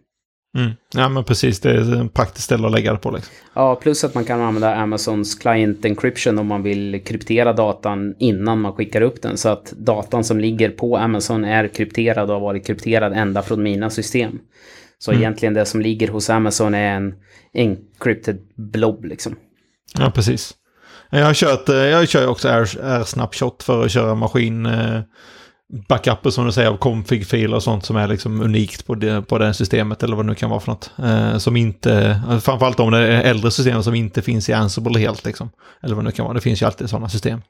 Mm. 0.59 0.71
Ja 0.95 1.09
men 1.09 1.25
precis, 1.25 1.61
det 1.61 1.71
är 1.71 2.05
ett 2.05 2.15
praktiskt 2.15 2.45
ställe 2.45 2.67
att 2.67 2.73
lägga 2.73 2.93
det 2.93 2.99
på. 2.99 3.11
Liksom. 3.11 3.35
Ja, 3.55 3.75
plus 3.75 4.05
att 4.05 4.15
man 4.15 4.25
kan 4.25 4.41
använda 4.41 4.75
Amazons 4.75 5.35
Client 5.35 5.85
Encryption 5.85 6.39
om 6.39 6.47
man 6.47 6.63
vill 6.63 7.03
kryptera 7.05 7.53
datan 7.53 8.15
innan 8.19 8.61
man 8.61 8.73
skickar 8.73 9.01
upp 9.01 9.23
den. 9.23 9.37
Så 9.37 9.49
att 9.49 9.73
datan 9.77 10.25
som 10.25 10.41
ligger 10.41 10.71
på 10.71 10.97
Amazon 10.97 11.45
är 11.45 11.69
krypterad 11.69 12.31
och 12.31 12.35
har 12.35 12.41
varit 12.41 12.67
krypterad 12.67 13.13
ända 13.13 13.43
från 13.43 13.63
mina 13.63 13.91
system. 13.91 14.39
Så 14.99 15.11
mm. 15.11 15.23
egentligen 15.23 15.55
det 15.55 15.67
som 15.67 15.81
ligger 15.81 16.09
hos 16.09 16.31
Amazon 16.31 16.75
är 16.75 16.97
en 16.97 17.15
encrypted 17.55 18.39
blob 18.57 19.05
liksom. 19.05 19.37
Ja, 19.99 20.11
precis. 20.11 20.55
Jag 21.11 21.25
har 21.25 21.35
kört, 21.35 21.69
eh, 21.69 21.75
jag 21.77 22.09
kör 22.09 22.27
också 22.27 22.49
R-snapshot 22.49 23.63
för 23.63 23.85
att 23.85 23.91
köra 23.91 24.15
maskin 24.15 24.67
eh, 24.67 25.01
backuper 25.89 26.31
som 26.31 26.47
du 26.47 26.53
säger 26.53 26.69
av 26.69 26.77
config-filer 26.77 27.55
och 27.55 27.63
sånt 27.63 27.85
som 27.85 27.97
är 27.97 28.09
liksom 28.09 28.41
unikt 28.41 28.87
på 28.87 28.95
det, 28.95 29.23
på 29.23 29.39
det 29.39 29.55
systemet 29.55 30.03
eller 30.03 30.17
vad 30.17 30.25
det 30.25 30.29
nu 30.29 30.35
kan 30.35 30.51
vara 30.51 30.61
för 30.61 30.71
något. 30.73 30.91
Eh, 30.99 31.39
som 31.39 31.57
inte, 31.57 32.21
eh, 32.31 32.39
framförallt 32.39 32.81
om 32.81 32.91
det 32.91 32.99
är 32.99 33.23
äldre 33.23 33.51
system 33.51 33.83
som 33.83 33.95
inte 33.95 34.23
finns 34.23 34.49
i 34.49 34.53
Ansible 34.53 34.99
helt 34.99 35.25
liksom. 35.25 35.51
Eller 35.83 35.95
vad 35.95 36.05
det 36.05 36.09
nu 36.09 36.13
kan 36.13 36.25
vara, 36.25 36.35
det 36.35 36.41
finns 36.41 36.63
ju 36.63 36.67
alltid 36.67 36.91
sådana 36.91 37.09
system. 37.09 37.43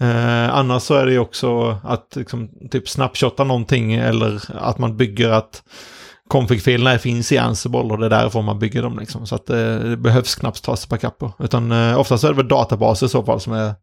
Eh, 0.00 0.54
annars 0.54 0.82
så 0.82 0.94
är 0.94 1.06
det 1.06 1.12
ju 1.12 1.18
också 1.18 1.78
att 1.84 2.16
liksom, 2.16 2.50
typ 2.70 2.88
snapshotta 2.88 3.44
någonting 3.44 3.94
eller 3.94 4.40
att 4.60 4.78
man 4.78 4.96
bygger 4.96 5.30
att 5.30 5.62
config-filerna 6.28 6.98
finns 6.98 7.32
i 7.32 7.38
Ansible 7.38 7.78
och 7.78 7.98
det 7.98 8.06
är 8.06 8.10
därifrån 8.10 8.44
man 8.44 8.58
bygger 8.58 8.82
dem. 8.82 8.98
Liksom. 8.98 9.26
Så 9.26 9.34
att 9.34 9.46
det, 9.46 9.90
det 9.90 9.96
behövs 9.96 10.34
knappt 10.34 10.62
tas 10.62 10.88
backuper. 10.88 11.32
Utan 11.38 11.72
eh, 11.72 11.98
oftast 11.98 12.24
är 12.24 12.28
det 12.28 12.34
väl 12.34 12.48
databaser 12.48 13.06
i 13.06 13.08
så 13.08 13.22
fall 13.22 13.40
som 13.40 13.52
är, 13.52 13.74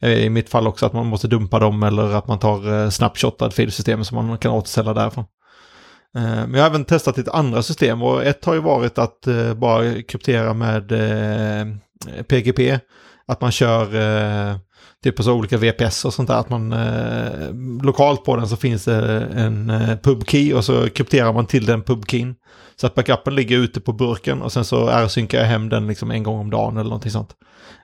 är, 0.00 0.10
i 0.10 0.30
mitt 0.30 0.50
fall 0.50 0.66
också 0.66 0.86
att 0.86 0.92
man 0.92 1.06
måste 1.06 1.28
dumpa 1.28 1.58
dem 1.58 1.82
eller 1.82 2.14
att 2.14 2.26
man 2.26 2.38
tar 2.38 2.82
eh, 2.82 2.90
snapshotad 2.90 3.50
filsystem 3.50 4.04
som 4.04 4.26
man 4.26 4.38
kan 4.38 4.52
återställa 4.52 4.94
därifrån. 4.94 5.24
Eh, 6.16 6.22
men 6.22 6.54
jag 6.54 6.60
har 6.60 6.70
även 6.70 6.84
testat 6.84 7.16
lite 7.16 7.32
andra 7.32 7.62
system 7.62 8.02
och 8.02 8.24
ett 8.24 8.44
har 8.44 8.54
ju 8.54 8.60
varit 8.60 8.98
att 8.98 9.26
eh, 9.26 9.54
bara 9.54 10.02
kryptera 10.02 10.54
med 10.54 10.92
eh, 10.92 11.66
PGP. 12.22 12.78
Att 13.26 13.40
man 13.40 13.52
kör 13.52 13.86
typ 15.04 15.16
på 15.16 15.22
så 15.22 15.32
olika 15.32 15.56
VPS 15.56 16.04
och 16.04 16.14
sånt 16.14 16.28
där, 16.28 16.34
att 16.34 16.50
man 16.50 16.72
eh, 16.72 17.54
lokalt 17.82 18.24
på 18.24 18.36
den 18.36 18.48
så 18.48 18.56
finns 18.56 18.84
det 18.84 19.20
en 19.34 19.70
eh, 19.70 19.96
pubkey 19.96 20.52
och 20.52 20.64
så 20.64 20.88
krypterar 20.90 21.32
man 21.32 21.46
till 21.46 21.66
den 21.66 21.82
pubkeyn. 21.82 22.34
Så 22.80 22.86
att 22.86 22.94
backupen 22.94 23.34
ligger 23.34 23.58
ute 23.58 23.80
på 23.80 23.92
burken 23.92 24.42
och 24.42 24.52
sen 24.52 24.64
så 24.64 24.88
r-synkar 24.88 25.38
jag 25.38 25.46
hem 25.46 25.68
den 25.68 25.86
liksom 25.86 26.10
en 26.10 26.22
gång 26.22 26.40
om 26.40 26.50
dagen 26.50 26.76
eller 26.76 26.90
någonting 26.90 27.10
sånt. 27.10 27.36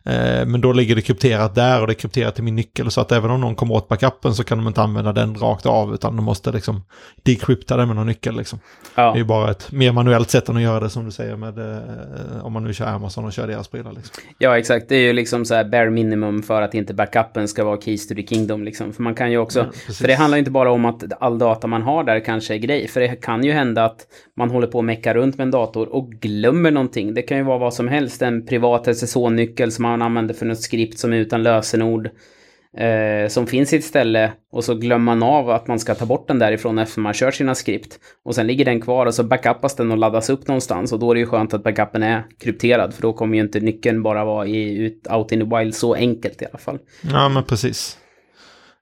Eh, 0.05 0.47
men 0.47 0.61
då 0.61 0.73
ligger 0.73 0.95
det 0.95 1.03
krypterat 1.03 1.55
där 1.55 1.81
och 1.81 1.87
det 1.87 1.93
är 1.93 1.95
krypterat 1.95 2.35
till 2.35 2.45
min 2.45 2.57
nyckel 2.57 2.91
så 2.91 3.01
att 3.01 3.13
även 3.13 3.31
om 3.31 3.41
någon 3.41 3.55
kommer 3.55 3.75
åt 3.75 3.89
backupen 3.89 4.35
så 4.35 4.45
kan 4.45 4.59
de 4.59 4.67
inte 4.67 4.83
använda 4.83 5.13
den 5.13 5.35
rakt 5.35 5.67
av 5.67 5.95
utan 5.95 6.17
de 6.17 6.25
måste 6.25 6.53
liksom 6.53 6.83
decrypta 7.23 7.77
den 7.77 7.89
med 7.89 7.97
någon 7.97 8.07
nyckel 8.07 8.37
liksom. 8.37 8.59
Ja. 8.95 9.03
Det 9.03 9.17
är 9.17 9.19
ju 9.19 9.25
bara 9.25 9.51
ett 9.51 9.73
mer 9.73 9.93
manuellt 9.93 10.31
sätt 10.31 10.49
än 10.49 10.57
att 10.57 10.63
göra 10.63 10.81
det 10.81 10.91
som 10.91 11.05
du 11.05 11.11
säger 11.11 11.37
med 11.37 11.59
eh, 11.59 12.47
om 12.47 12.53
man 12.53 12.65
nu 12.65 12.75
kör 12.75 12.87
Amazon 12.87 13.25
och 13.25 13.33
kör 13.33 13.47
deras 13.47 13.69
prylar 13.69 13.93
liksom. 13.93 14.15
Ja, 14.39 14.59
exakt. 14.59 14.89
Det 14.89 14.97
är 14.97 15.03
ju 15.03 15.13
liksom 15.13 15.45
så 15.45 15.55
här 15.55 15.65
bare 15.65 15.91
minimum 15.91 16.43
för 16.43 16.63
att 16.63 16.75
inte 16.75 16.95
backupen 16.95 17.49
ska 17.49 17.65
vara 17.65 17.81
keys 17.81 18.09
to 18.09 18.15
the 18.15 18.27
kingdom 18.27 18.65
liksom. 18.65 18.93
För 18.93 19.03
man 19.03 19.15
kan 19.15 19.31
ju 19.31 19.39
också, 19.39 19.67
Ja, 19.87 19.93
för 19.93 20.09
det 20.09 20.15
handlar 20.15 20.39
inte 20.39 20.51
bara 20.51 20.71
om 20.71 20.85
att 20.85 21.03
all 21.21 21.39
data 21.39 21.67
man 21.67 21.83
har 21.83 22.05
där 22.05 22.21
kanske 22.21 22.55
är 22.55 22.59
grej. 22.59 22.89
För 22.89 23.01
det 23.01 23.09
kan 23.09 23.45
ju 23.45 23.53
hända 23.53 23.85
att 23.85 24.07
man 24.37 24.51
håller 24.51 24.67
på 24.67 24.83
mecka 24.87 25.15
runt 25.15 25.39
med 25.39 25.45
en 25.45 25.51
dator 25.51 25.95
och 25.95 26.11
glömmer 26.11 26.71
någonting. 26.71 27.15
Det 27.15 27.23
kan 27.23 27.37
ju 27.39 27.43
vara 27.45 27.59
vad 27.59 27.75
som 27.75 27.89
helst, 27.89 28.23
en 28.23 28.47
privat 28.47 28.89
SSH-nyckel 28.89 29.73
som 29.73 29.83
man 29.83 30.03
använder 30.03 30.35
för 30.35 30.47
något 30.47 30.61
skript 30.61 30.99
som 30.99 31.13
är 31.13 31.17
utan 31.17 31.43
lösenord. 31.43 32.11
Eh, 32.79 33.29
som 33.29 33.47
finns 33.47 33.73
i 33.73 33.77
ett 33.77 33.85
ställe 33.85 34.33
och 34.53 34.65
så 34.65 34.75
glömmer 34.75 35.05
man 35.05 35.23
av 35.23 35.51
att 35.51 35.67
man 35.67 35.79
ska 35.79 35.95
ta 35.95 36.07
bort 36.07 36.29
den 36.29 36.39
därifrån 36.39 36.79
efter 36.79 37.01
man 37.01 37.15
kört 37.15 37.35
sina 37.35 37.55
skript. 37.55 37.99
Och 38.25 38.35
sen 38.35 38.47
ligger 38.47 38.65
den 38.65 38.81
kvar 38.81 39.07
och 39.07 39.15
så 39.15 39.25
backupas 39.25 39.77
den 39.77 39.91
och 39.91 39.99
laddas 39.99 40.31
upp 40.31 40.49
någonstans 40.49 40.93
och 40.93 40.99
då 40.99 41.11
är 41.11 41.15
det 41.15 41.21
ju 41.21 41.27
skönt 41.27 41.55
att 41.55 41.63
backupen 41.63 42.03
är 42.03 42.25
krypterad 42.41 42.95
för 42.95 43.03
då 43.03 43.13
kommer 43.13 43.37
ju 43.37 43.43
inte 43.43 43.61
nyckeln 43.61 44.03
bara 44.03 44.25
vara 44.25 44.47
i, 44.47 44.77
ut, 44.79 45.07
out 45.11 45.33
in 45.33 45.41
the 45.41 45.57
wild 45.57 45.75
så 45.75 45.95
enkelt 45.95 46.43
i 46.43 46.47
alla 46.47 46.59
fall. 46.59 46.79
Ja, 47.13 47.29
men 47.29 47.45
precis. 47.45 47.99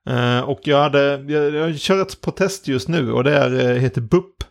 Eh, 0.09 0.49
och 0.49 0.59
jag, 0.63 0.77
hade, 0.77 1.25
jag, 1.27 1.53
jag 1.53 1.79
kör 1.79 2.01
ett 2.01 2.21
på 2.21 2.31
test 2.31 2.67
just 2.67 2.87
nu 2.87 3.11
och 3.11 3.23
det 3.23 3.37
är, 3.37 3.71
eh, 3.71 3.77
heter 3.77 4.01
BUP 4.01 4.43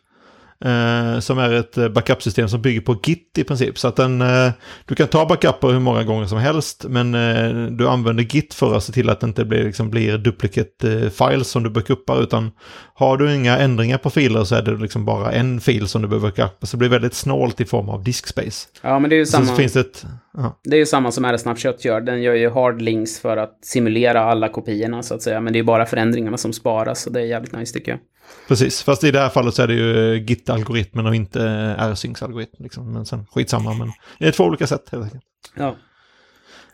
eh, 0.64 1.20
som 1.20 1.38
är 1.38 1.52
ett 1.52 1.78
eh, 1.78 1.88
backupsystem 1.88 2.48
som 2.48 2.62
bygger 2.62 2.80
på 2.80 3.00
Git 3.02 3.38
i 3.38 3.44
princip. 3.44 3.78
Så 3.78 3.88
att 3.88 3.96
den, 3.96 4.22
eh, 4.22 4.52
du 4.84 4.94
kan 4.94 5.08
ta 5.08 5.26
backuper 5.26 5.68
hur 5.68 5.80
många 5.80 6.04
gånger 6.04 6.26
som 6.26 6.38
helst, 6.38 6.84
men 6.88 7.14
eh, 7.14 7.66
du 7.66 7.88
använder 7.88 8.24
Git 8.24 8.54
för 8.54 8.76
att 8.76 8.84
se 8.84 8.92
till 8.92 9.10
att 9.10 9.20
det 9.20 9.26
inte 9.26 9.44
blir, 9.44 9.64
liksom, 9.64 9.90
blir 9.90 10.18
duplicate 10.18 10.92
eh, 10.92 11.10
files 11.10 11.48
som 11.48 11.62
du 11.62 11.70
backuppar, 11.70 12.22
utan 12.22 12.50
har 12.94 13.16
du 13.16 13.34
inga 13.34 13.58
ändringar 13.58 13.98
på 13.98 14.10
filer 14.10 14.44
så 14.44 14.54
är 14.54 14.62
det 14.62 14.76
liksom 14.76 15.04
bara 15.04 15.32
en 15.32 15.60
fil 15.60 15.88
som 15.88 16.02
du 16.02 16.08
behöver 16.08 16.28
backuppa. 16.28 16.66
Så 16.66 16.76
det 16.76 16.78
blir 16.78 16.88
väldigt 16.88 17.14
snålt 17.14 17.60
i 17.60 17.64
form 17.64 17.88
av 17.88 18.04
diskspace. 18.04 18.68
Ja, 18.82 18.98
men 18.98 19.10
det 19.10 19.16
är 19.16 19.18
ju 19.18 19.26
Sen 19.26 19.32
samma, 19.32 19.56
så 19.56 19.56
finns 19.56 19.72
det 19.72 19.80
ett... 19.80 20.06
Ja. 20.36 20.60
det 20.64 20.76
är 20.76 20.78
ju 20.78 20.86
samma 20.86 21.10
som 21.10 21.24
R-Snapshot 21.24 21.84
gör. 21.84 22.00
Den 22.00 22.22
gör 22.22 22.34
ju 22.34 22.50
hard 22.50 22.82
links 22.82 23.20
för 23.20 23.36
att 23.36 23.58
simulera 23.62 24.20
alla 24.20 24.48
kopiorna 24.48 25.02
så 25.02 25.14
att 25.14 25.22
säga. 25.22 25.40
Men 25.40 25.52
det 25.52 25.56
är 25.56 25.60
ju 25.60 25.66
bara 25.66 25.86
förändringarna 25.86 26.36
som 26.36 26.52
sparas 26.52 27.06
och 27.06 27.12
det 27.12 27.20
är 27.20 27.24
jävligt 27.24 27.52
nice 27.52 27.74
tycker 27.74 27.92
jag. 27.92 28.00
Precis, 28.48 28.82
fast 28.82 29.04
i 29.04 29.10
det 29.10 29.20
här 29.20 29.28
fallet 29.28 29.54
så 29.54 29.62
är 29.62 29.66
det 29.66 29.74
ju 29.74 30.18
Git-algoritmen 30.18 31.06
och 31.06 31.14
inte 31.14 31.42
R-Syncs-algoritmen. 31.78 32.62
Liksom. 32.62 32.92
Men 32.92 33.06
sen 33.06 33.26
skitsamma, 33.26 33.74
men 33.74 33.92
det 34.18 34.26
är 34.26 34.32
två 34.32 34.44
olika 34.44 34.66
sätt 34.66 34.88
helt 34.92 35.04
enkelt. 35.04 35.22
Ja, 35.56 35.76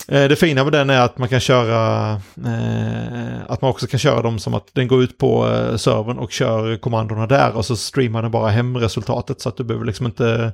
Eh, 0.09 0.29
det 0.29 0.37
fina 0.37 0.65
med 0.65 0.73
den 0.73 0.91
är 0.91 1.01
att 1.01 1.19
man 1.19 1.29
kan 1.29 1.41
köra, 1.41 2.13
eh, 2.47 3.41
att 3.49 3.63
man 3.63 3.71
också 3.71 3.87
kan 3.87 4.01
köra 4.01 4.23
dem 4.23 4.39
som 4.39 4.55
att 4.55 4.69
den 4.73 4.89
går 4.89 5.03
ut 5.03 5.19
på 5.19 5.49
eh, 5.49 5.77
servern 5.77 6.19
och 6.19 6.31
kör 6.33 6.77
kommandona 6.77 7.27
där 7.27 7.57
och 7.57 7.65
så 7.67 7.77
streamar 7.77 8.23
den 8.23 8.31
bara 8.31 8.51
hem 8.51 8.77
resultatet 8.77 9.41
så 9.41 9.49
att 9.49 9.57
du 9.57 9.65
behöver 9.65 9.87
liksom 9.87 10.07
inte 10.07 10.53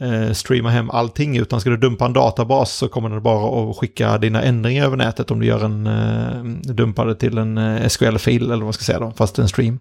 eh, 0.00 0.32
streama 0.32 0.70
hem 0.70 0.90
allting 0.90 1.36
utan 1.36 1.60
ska 1.60 1.70
du 1.70 1.76
dumpa 1.76 2.04
en 2.04 2.12
databas 2.12 2.72
så 2.72 2.88
kommer 2.88 3.08
den 3.08 3.22
bara 3.22 3.70
att 3.70 3.76
skicka 3.76 4.18
dina 4.18 4.42
ändringar 4.42 4.84
över 4.84 4.96
nätet 4.96 5.30
om 5.30 5.40
du 5.40 5.46
gör 5.46 5.64
en 5.64 5.86
eh, 5.86 6.72
dumpar 6.72 7.06
det 7.06 7.14
till 7.14 7.38
en 7.38 7.58
eh, 7.58 7.88
SQL-fil 7.88 8.42
eller 8.42 8.54
vad 8.54 8.64
man 8.64 8.72
ska 8.72 8.84
säga 8.84 9.00
då, 9.00 9.12
fast 9.16 9.38
en 9.38 9.48
stream. 9.48 9.78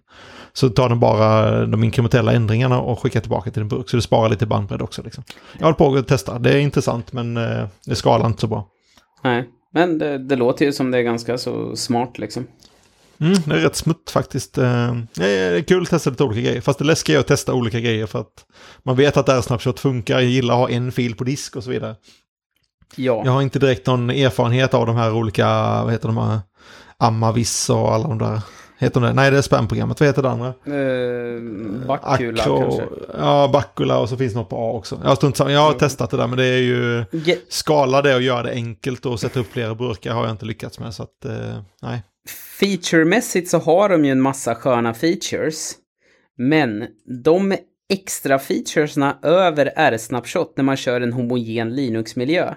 Så 0.54 0.70
tar 0.70 0.90
den 0.90 1.00
bara 1.00 1.60
eh, 1.62 1.68
de 1.68 1.84
inkrementella 1.84 2.34
ändringarna 2.34 2.82
och 2.82 3.00
skickar 3.00 3.20
tillbaka 3.20 3.52
till 3.52 3.62
din 3.62 3.70
burk 3.70 3.90
så 3.90 3.98
du 3.98 4.02
sparar 4.02 4.30
lite 4.30 4.46
bandbredd 4.46 4.82
också. 4.82 5.02
Liksom. 5.04 5.24
Jag 5.58 5.66
håller 5.66 5.78
på 5.78 5.96
att 5.96 6.08
testa, 6.08 6.40
det 6.40 6.52
är 6.52 6.58
intressant 6.58 7.14
men 7.14 7.38
eh, 7.38 7.68
det 7.86 7.96
skalar 7.96 8.28
inte 8.28 8.42
så 8.42 8.48
bra 8.48 8.68
nej. 9.24 9.50
Men 9.74 9.98
det, 9.98 10.18
det 10.18 10.36
låter 10.36 10.66
ju 10.66 10.74
som 10.74 10.92
det 10.92 10.98
är 10.98 11.02
ganska 11.02 11.38
så 11.38 11.76
smart 11.76 12.18
liksom. 12.18 12.48
Mm, 13.20 13.34
det 13.46 13.56
är 13.56 13.60
rätt 13.60 13.76
smutt 13.76 14.10
faktiskt. 14.10 14.58
Eh, 14.58 14.96
Det 15.14 15.30
är 15.30 15.62
kul 15.62 15.84
att 15.84 15.90
testa 15.90 16.10
lite 16.10 16.24
olika 16.24 16.42
grejer. 16.42 16.62
Fast 16.62 16.80
det 16.80 16.86
läskiga 16.86 17.16
är 17.16 17.20
att 17.20 17.28
testa 17.28 17.54
olika 17.54 17.80
grejer 17.80 18.06
för 18.06 18.20
att 18.20 18.46
man 18.84 18.96
vet 18.96 19.18
att 19.18 19.30
R-Snapshot 19.30 19.80
funkar. 19.80 20.20
Jag 20.20 20.30
gillar 20.30 20.54
att 20.54 20.60
ha 20.60 20.70
en 20.70 20.92
fil 20.92 21.16
på 21.16 21.24
disk 21.24 21.56
och 21.56 21.64
så 21.64 21.70
vidare. 21.70 21.96
Ja. 22.96 23.22
Jag 23.26 23.32
har 23.32 23.42
inte 23.42 23.60
direkt 23.60 23.88
någon 23.88 24.10
erfarenhet 24.10 24.74
av 24.74 24.86
de 24.86 24.96
här 24.96 25.14
olika, 25.14 25.46
vad 25.84 25.92
heter 25.92 26.08
de 26.08 26.18
här, 26.18 26.40
Amavis 26.98 27.70
och 27.70 27.94
alla 27.94 28.08
de 28.08 28.18
där. 28.18 28.42
Heter 28.84 29.00
de 29.02 29.08
det? 29.08 29.14
Nej, 29.14 29.32
det 29.32 29.38
är 29.38 29.42
spamprogrammet. 29.42 30.00
Vad 30.00 30.08
heter 30.10 30.22
det 30.22 30.30
andra? 30.30 30.48
Eh, 30.48 31.88
Bacula 31.88 32.44
Acro- 32.44 32.62
kanske. 32.64 32.84
Ja, 33.18 33.50
Bacula 33.54 34.00
och 34.00 34.10
så 34.10 34.18
finns 34.18 34.34
det 34.34 34.40
något 34.40 34.50
på 34.50 34.56
A 34.56 34.72
också. 34.78 35.00
Jag 35.04 35.10
har, 35.10 35.34
samma. 35.36 35.52
jag 35.52 35.60
har 35.60 35.74
testat 35.74 36.10
det 36.10 36.18
där 36.18 36.28
men 36.28 36.38
det 36.38 36.46
är 36.46 36.58
ju... 36.58 37.06
Ge- 37.12 37.38
Skala 37.50 38.02
det 38.02 38.16
och 38.16 38.22
göra 38.22 38.44
det 38.44 38.52
enkelt 38.52 39.06
och 39.06 39.20
sätta 39.20 39.40
upp 39.40 39.52
flera 39.52 39.76
burkar 39.76 40.14
har 40.14 40.24
jag 40.24 40.32
inte 40.32 40.46
lyckats 40.46 40.80
med. 40.80 40.94
Så 40.94 41.04
att, 41.04 41.26
eh, 41.26 41.62
nej. 41.82 42.04
Featuremässigt 42.60 43.50
så 43.50 43.58
har 43.58 43.90
de 43.90 44.06
ju 44.06 44.12
en 44.12 44.22
massa 44.22 44.56
sköna 44.56 44.94
features. 44.94 45.72
Men 46.38 46.88
de 47.24 47.56
extra 47.94 48.40
featuresna 48.40 49.18
över 49.24 49.74
R-Snapshot 49.76 50.54
när 50.58 50.64
man 50.64 50.78
kör 50.78 51.02
en 51.02 51.14
homogen 51.14 51.76
Linux-miljö 51.76 52.54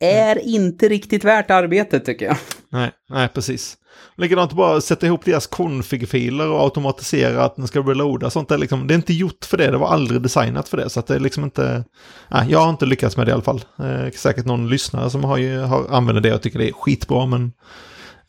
är 0.00 0.38
inte 0.48 0.88
riktigt 0.88 1.24
värt 1.24 1.50
arbetet 1.50 2.04
tycker 2.04 2.26
jag. 2.26 2.36
Nej, 2.72 2.90
nej 3.08 3.28
precis. 3.28 3.76
Likadant 4.16 4.52
bara 4.52 4.80
sätta 4.80 5.06
ihop 5.06 5.24
deras 5.24 5.46
config-filer 5.46 6.48
och 6.48 6.60
automatisera 6.60 7.44
att 7.44 7.56
den 7.56 7.66
ska 7.66 7.80
reloada. 7.80 8.30
Sånt 8.30 8.50
är 8.50 8.58
liksom, 8.58 8.86
det 8.86 8.94
är 8.94 8.96
inte 8.96 9.12
gjort 9.12 9.44
för 9.44 9.56
det, 9.56 9.70
det 9.70 9.78
var 9.78 9.88
aldrig 9.88 10.22
designat 10.22 10.68
för 10.68 10.76
det. 10.76 10.90
Så 10.90 11.00
att 11.00 11.06
det 11.06 11.14
är 11.14 11.20
liksom 11.20 11.44
inte, 11.44 11.84
nej, 12.30 12.46
jag 12.50 12.58
har 12.58 12.70
inte 12.70 12.86
lyckats 12.86 13.16
med 13.16 13.26
det 13.26 13.30
i 13.30 13.32
alla 13.32 13.42
fall. 13.42 13.64
Eh, 13.78 14.10
säkert 14.10 14.46
någon 14.46 14.68
lyssnare 14.68 15.10
som 15.10 15.24
har, 15.24 15.36
ju, 15.36 15.58
har 15.58 15.86
använder 15.90 16.22
det 16.22 16.34
och 16.34 16.42
tycker 16.42 16.58
det 16.58 16.68
är 16.68 16.72
skitbra, 16.72 17.26
men 17.26 17.52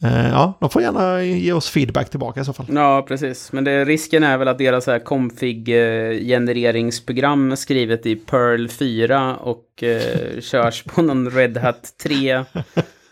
eh, 0.04 0.30
ja, 0.30 0.58
de 0.60 0.70
får 0.70 0.82
gärna 0.82 1.24
ge 1.24 1.54
oss 1.54 1.70
feedback 1.70 2.10
tillbaka 2.10 2.42
i 2.42 2.46
så 2.46 2.54
fall. 2.54 2.66
Ja, 2.70 3.06
precis. 3.08 3.52
Men 3.52 3.64
det, 3.64 3.86
risken 3.86 4.24
är 4.24 4.38
väl 4.38 4.48
att 4.48 4.58
deras 4.58 4.88
här 4.88 5.00
config-genereringsprogram 5.00 7.56
skrivet 7.56 8.06
i 8.06 8.16
Perl 8.16 8.68
4 8.68 9.36
och 9.36 9.84
eh, 9.84 10.40
körs 10.42 10.84
på 10.84 11.02
någon 11.02 11.30
Red 11.30 11.58
Hat 11.58 11.98
3. 12.04 12.44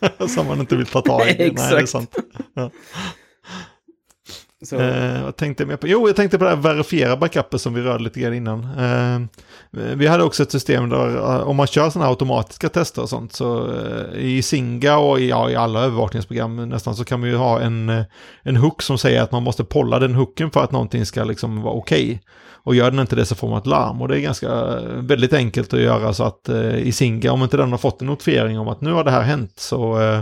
som 0.28 0.48
man 0.48 0.60
inte 0.60 0.76
vill 0.76 0.86
ta 0.86 1.02
tag 1.02 1.22
i. 1.22 1.26
Nej, 1.26 1.36
det 1.38 1.44
är 1.44 1.78
Exakt. 1.78 1.90
sant. 1.90 2.16
Så, 4.64 4.80
Eh, 4.80 5.24
vad 5.24 5.36
tänkte 5.36 5.64
jag 5.64 5.68
mer 5.68 5.78
på? 5.78 5.88
Jo, 5.88 6.08
jag 6.08 6.16
tänkte 6.16 6.38
på 6.38 6.44
det 6.44 6.50
här 6.50 6.58
verifiera 6.58 7.18
backuper 7.18 7.58
som 7.58 7.74
vi 7.74 7.82
rörde 7.82 8.04
lite 8.04 8.20
grann 8.20 8.34
innan. 8.34 8.64
Eh, 8.64 9.20
vi 9.96 10.08
hade 10.08 10.24
också 10.24 10.44
ett 10.44 10.52
system 10.52 10.90
där 10.90 11.18
eh, 11.18 11.48
om 11.48 11.56
man 11.56 11.68
kör 11.68 11.90
sådana 11.90 12.10
automatiska 12.10 12.70
tester 12.70 13.02
och 13.02 13.10
sånt 13.10 13.34
så 13.34 13.68
eh, 13.74 14.20
i 14.20 14.42
Singa 14.42 14.98
och 14.98 15.20
i, 15.20 15.30
ja, 15.30 15.50
i 15.50 15.56
alla 15.56 15.80
övervakningsprogram 15.80 16.70
nästan 16.70 16.96
så 16.96 17.04
kan 17.04 17.20
man 17.20 17.30
ju 17.30 17.36
ha 17.36 17.60
en, 17.60 17.90
eh, 17.90 18.04
en 18.44 18.56
hook 18.56 18.82
som 18.82 18.98
säger 18.98 19.22
att 19.22 19.32
man 19.32 19.44
måste 19.44 19.64
polla 19.64 20.00
den 20.00 20.16
hooken 20.16 20.52
för 20.52 20.64
att 20.64 20.72
någonting 20.72 21.06
ska 21.06 21.24
liksom 21.24 21.62
vara 21.62 21.74
okej. 21.74 22.22
Och 22.64 22.76
gör 22.76 22.92
den 22.92 23.00
inte 23.00 23.16
det 23.16 23.26
så 23.26 23.36
får 23.36 23.50
man 23.50 23.58
ett 23.58 23.68
larm 23.68 24.02
och 24.02 24.08
det 24.08 24.20
är 24.20 24.22
ganska 24.22 24.48
eh, 24.48 24.82
väldigt 24.84 25.34
enkelt 25.34 25.74
att 25.74 25.82
göra 25.82 26.14
så 26.14 26.24
att 26.24 26.50
eh, 26.50 26.76
i 26.76 26.92
Singa 26.92 27.32
om 27.32 27.44
inte 27.44 27.58
den 27.58 27.72
har 27.72 27.78
fått 27.78 28.02
en 28.02 28.08
notifiering 28.08 28.60
om 28.60 28.68
att 28.68 28.82
nu 28.82 28.92
har 28.92 29.04
det 29.04 29.12
här 29.12 29.22
hänt 29.22 29.54
så 29.56 30.02
eh, 30.02 30.22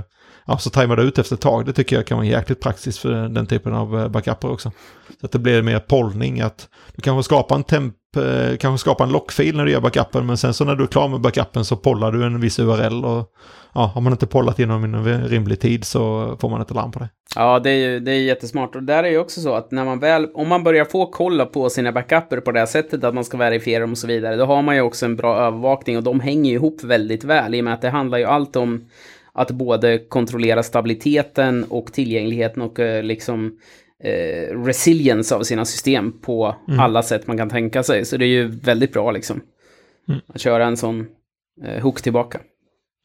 ja, 0.49 0.57
så 0.57 0.69
tajmar 0.69 0.95
det 0.95 1.03
ut 1.03 1.19
efter 1.19 1.35
ett 1.35 1.41
tag. 1.41 1.65
Det 1.65 1.73
tycker 1.73 1.95
jag 1.95 2.05
kan 2.05 2.17
vara 2.17 2.27
jäkligt 2.27 2.61
praktiskt 2.61 2.99
för 2.99 3.11
den 3.11 3.45
typen 3.45 3.73
av 3.73 3.99
eh, 3.99 4.07
backuper 4.07 4.51
också. 4.51 4.71
Så 5.19 5.25
att 5.25 5.31
det 5.31 5.39
blir 5.39 5.61
mer 5.61 5.79
pollning, 5.79 6.41
att 6.41 6.69
du 6.95 7.01
kanske 7.01 7.23
skapar 7.23 7.55
en 7.55 7.63
temp, 7.63 7.95
eh, 8.17 8.57
kanske 8.57 8.77
skapar 8.77 9.05
en 9.05 9.11
lockfil 9.11 9.57
när 9.57 9.65
du 9.65 9.71
gör 9.71 9.81
backupen, 9.81 10.25
men 10.25 10.37
sen 10.37 10.53
så 10.53 10.65
när 10.65 10.75
du 10.75 10.83
är 10.83 10.87
klar 10.87 11.07
med 11.07 11.21
backupen 11.21 11.65
så 11.65 11.75
pollar 11.75 12.11
du 12.11 12.23
en 12.23 12.41
viss 12.41 12.59
URL 12.59 13.05
och 13.05 13.31
ja, 13.73 13.91
har 13.93 14.01
man 14.01 14.13
inte 14.13 14.27
pollat 14.27 14.59
inom 14.59 14.83
en 14.83 15.27
rimlig 15.27 15.59
tid 15.59 15.85
så 15.85 16.35
får 16.41 16.49
man 16.49 16.61
ett 16.61 16.71
larm 16.71 16.91
på 16.91 16.99
det. 16.99 17.09
Ja, 17.35 17.59
det 17.59 17.69
är 17.69 17.75
ju 17.75 17.99
det 17.99 18.11
är 18.11 18.21
jättesmart. 18.21 18.75
Och 18.75 18.83
där 18.83 19.03
är 19.03 19.09
ju 19.09 19.17
också 19.17 19.41
så 19.41 19.53
att 19.53 19.71
när 19.71 19.85
man 19.85 19.99
väl, 19.99 20.27
om 20.33 20.47
man 20.47 20.63
börjar 20.63 20.85
få 20.85 21.05
kolla 21.05 21.45
på 21.45 21.69
sina 21.69 21.91
backuper 21.91 22.39
på 22.39 22.51
det 22.51 22.59
här 22.59 22.65
sättet, 22.65 23.03
att 23.03 23.13
man 23.13 23.23
ska 23.23 23.37
verifiera 23.37 23.81
dem 23.81 23.91
och 23.91 23.97
så 23.97 24.07
vidare, 24.07 24.35
då 24.35 24.45
har 24.45 24.61
man 24.61 24.75
ju 24.75 24.81
också 24.81 25.05
en 25.05 25.15
bra 25.15 25.37
övervakning 25.37 25.97
och 25.97 26.03
de 26.03 26.19
hänger 26.19 26.53
ihop 26.53 26.83
väldigt 26.83 27.23
väl 27.23 27.55
i 27.55 27.59
och 27.61 27.65
med 27.65 27.73
att 27.73 27.81
det 27.81 27.89
handlar 27.89 28.17
ju 28.17 28.25
allt 28.25 28.55
om 28.55 28.89
att 29.33 29.51
både 29.51 29.97
kontrollera 29.97 30.63
stabiliteten 30.63 31.63
och 31.63 31.93
tillgängligheten 31.93 32.61
och 32.61 32.79
eh, 32.79 33.03
liksom 33.03 33.57
eh, 34.03 34.63
resilience 34.65 35.35
av 35.35 35.43
sina 35.43 35.65
system 35.65 36.19
på 36.21 36.55
alla 36.79 37.03
sätt 37.03 37.27
man 37.27 37.37
kan 37.37 37.49
tänka 37.49 37.83
sig. 37.83 38.05
Så 38.05 38.17
det 38.17 38.25
är 38.25 38.27
ju 38.27 38.47
väldigt 38.47 38.93
bra 38.93 39.11
liksom. 39.11 39.41
Mm. 40.09 40.21
Att 40.27 40.41
köra 40.41 40.65
en 40.65 40.77
sån 40.77 41.07
eh, 41.65 41.81
hook 41.81 42.01
tillbaka. 42.01 42.39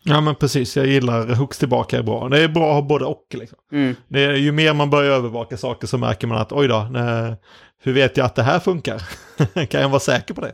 Ja 0.06 0.20
men 0.20 0.34
precis, 0.34 0.76
jag 0.76 0.86
gillar 0.86 1.34
hooks 1.34 1.58
tillbaka 1.58 1.98
är 1.98 2.02
bra. 2.02 2.28
Det 2.28 2.42
är 2.42 2.48
bra 2.48 2.68
att 2.68 2.74
ha 2.74 2.88
både 2.88 3.04
och. 3.04 3.26
Liksom. 3.34 3.58
Mm. 3.72 3.94
Det 4.08 4.24
är, 4.24 4.34
ju 4.34 4.52
mer 4.52 4.74
man 4.74 4.90
börjar 4.90 5.12
övervaka 5.12 5.56
saker 5.56 5.86
så 5.86 5.98
märker 5.98 6.26
man 6.26 6.38
att 6.38 6.52
oj 6.52 6.68
då, 6.68 6.88
nej, 6.90 7.36
hur 7.82 7.92
vet 7.92 8.16
jag 8.16 8.26
att 8.26 8.34
det 8.34 8.42
här 8.42 8.58
funkar? 8.58 9.02
kan 9.68 9.80
jag 9.80 9.88
vara 9.88 10.00
säker 10.00 10.34
på 10.34 10.40
det? 10.40 10.52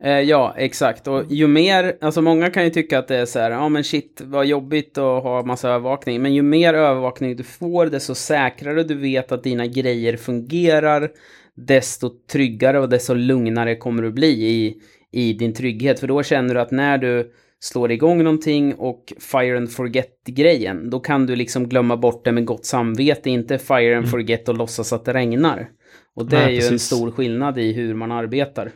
Eh, 0.00 0.20
ja, 0.20 0.54
exakt. 0.58 1.08
Och 1.08 1.24
ju 1.28 1.46
mer, 1.46 1.96
alltså 2.00 2.22
många 2.22 2.50
kan 2.50 2.64
ju 2.64 2.70
tycka 2.70 2.98
att 2.98 3.08
det 3.08 3.16
är 3.16 3.26
så 3.26 3.38
här, 3.38 3.50
ja 3.50 3.68
men 3.68 3.84
shit, 3.84 4.20
vad 4.24 4.46
jobbigt 4.46 4.98
att 4.98 5.22
ha 5.22 5.44
massa 5.44 5.68
övervakning. 5.68 6.22
Men 6.22 6.34
ju 6.34 6.42
mer 6.42 6.74
övervakning 6.74 7.36
du 7.36 7.42
får, 7.42 7.86
desto 7.86 8.14
säkrare 8.14 8.82
du 8.82 8.94
vet 8.94 9.32
att 9.32 9.42
dina 9.42 9.66
grejer 9.66 10.16
fungerar, 10.16 11.10
desto 11.54 12.10
tryggare 12.32 12.80
och 12.80 12.88
desto 12.88 13.14
lugnare 13.14 13.76
kommer 13.76 14.02
du 14.02 14.12
bli 14.12 14.46
i, 14.46 14.76
i 15.12 15.32
din 15.32 15.54
trygghet. 15.54 16.00
För 16.00 16.06
då 16.06 16.22
känner 16.22 16.54
du 16.54 16.60
att 16.60 16.70
när 16.70 16.98
du 16.98 17.32
slår 17.60 17.92
igång 17.92 18.24
någonting 18.24 18.74
och 18.74 19.12
fire 19.20 19.56
and 19.56 19.72
forget-grejen, 19.72 20.90
då 20.90 21.00
kan 21.00 21.26
du 21.26 21.36
liksom 21.36 21.68
glömma 21.68 21.96
bort 21.96 22.24
det 22.24 22.32
med 22.32 22.44
gott 22.44 22.66
samvete, 22.66 23.30
inte 23.30 23.58
fire 23.58 23.96
and 23.96 24.10
forget 24.10 24.48
och 24.48 24.56
låtsas 24.56 24.92
att 24.92 25.04
det 25.04 25.12
regnar. 25.12 25.68
Och 26.16 26.26
det 26.26 26.36
Nej, 26.36 26.44
är 26.44 26.50
ju 26.50 26.56
en 26.56 26.70
precis. 26.70 26.82
stor 26.82 27.10
skillnad 27.10 27.58
i 27.58 27.72
hur 27.72 27.94
man 27.94 28.12
arbetar. 28.12 28.72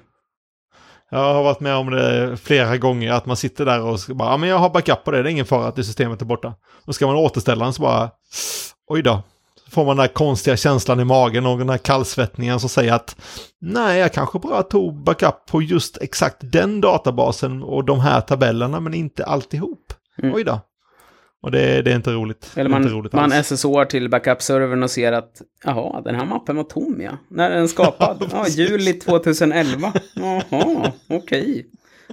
Jag 1.11 1.35
har 1.35 1.42
varit 1.42 1.61
med 1.61 1.75
om 1.75 1.90
det 1.90 2.37
flera 2.37 2.77
gånger, 2.77 3.12
att 3.12 3.27
man 3.27 3.37
sitter 3.37 3.64
där 3.64 3.81
och 3.81 3.99
bara, 4.09 4.31
ja 4.31 4.37
men 4.37 4.49
jag 4.49 4.59
har 4.59 4.71
backup 4.71 5.05
på 5.05 5.11
det, 5.11 5.23
det 5.23 5.29
är 5.29 5.31
ingen 5.31 5.47
fara 5.47 5.68
att 5.68 5.77
det 5.77 5.85
systemet 5.85 6.21
är 6.23 6.27
borta. 6.27 6.55
Och 6.85 6.94
ska 6.94 7.07
man 7.07 7.16
återställa 7.16 7.64
den 7.64 7.73
så 7.73 7.83
bara, 7.83 8.11
oj 8.88 9.03
då. 9.03 9.23
Så 9.64 9.71
får 9.71 9.85
man 9.85 9.97
den 9.97 10.07
där 10.07 10.14
konstiga 10.14 10.57
känslan 10.57 11.01
i 11.01 11.05
magen 11.05 11.47
och 11.47 11.59
den 11.59 11.68
här 11.68 11.79
kallsvettningen 11.79 12.61
som 12.61 12.68
säger 12.68 12.92
att 12.92 13.16
nej, 13.61 14.01
jag 14.01 14.12
kanske 14.12 14.38
bara 14.38 14.62
tog 14.62 15.05
backup 15.05 15.47
på 15.51 15.62
just 15.62 15.99
exakt 16.03 16.37
den 16.40 16.81
databasen 16.81 17.62
och 17.62 17.85
de 17.85 18.01
här 18.01 18.21
tabellerna, 18.21 18.81
men 18.81 18.94
inte 18.94 19.25
alltihop. 19.25 19.92
Mm. 20.23 20.35
Oj 20.35 20.44
då. 20.44 20.61
Och 21.40 21.51
det, 21.51 21.83
det 21.83 21.90
är 21.90 21.96
inte 21.96 22.11
roligt. 22.11 22.53
Eller 22.57 22.70
man, 22.70 22.88
roligt 22.88 23.12
man. 23.12 23.44
SSOar 23.44 23.85
till 23.85 24.09
backup-servern 24.09 24.83
och 24.83 24.90
ser 24.90 25.12
att 25.12 25.42
jaha, 25.64 26.01
den 26.01 26.14
här 26.14 26.24
mappen 26.27 26.57
var 26.57 26.64
tom 26.64 27.01
ja. 27.01 27.18
När 27.29 27.51
är 27.51 27.57
den 27.57 27.68
skapad? 27.68 28.29
Ja, 28.33 28.48
juli 28.48 28.92
2011. 28.92 29.92
Jaha, 30.14 30.92
okej. 31.09 31.66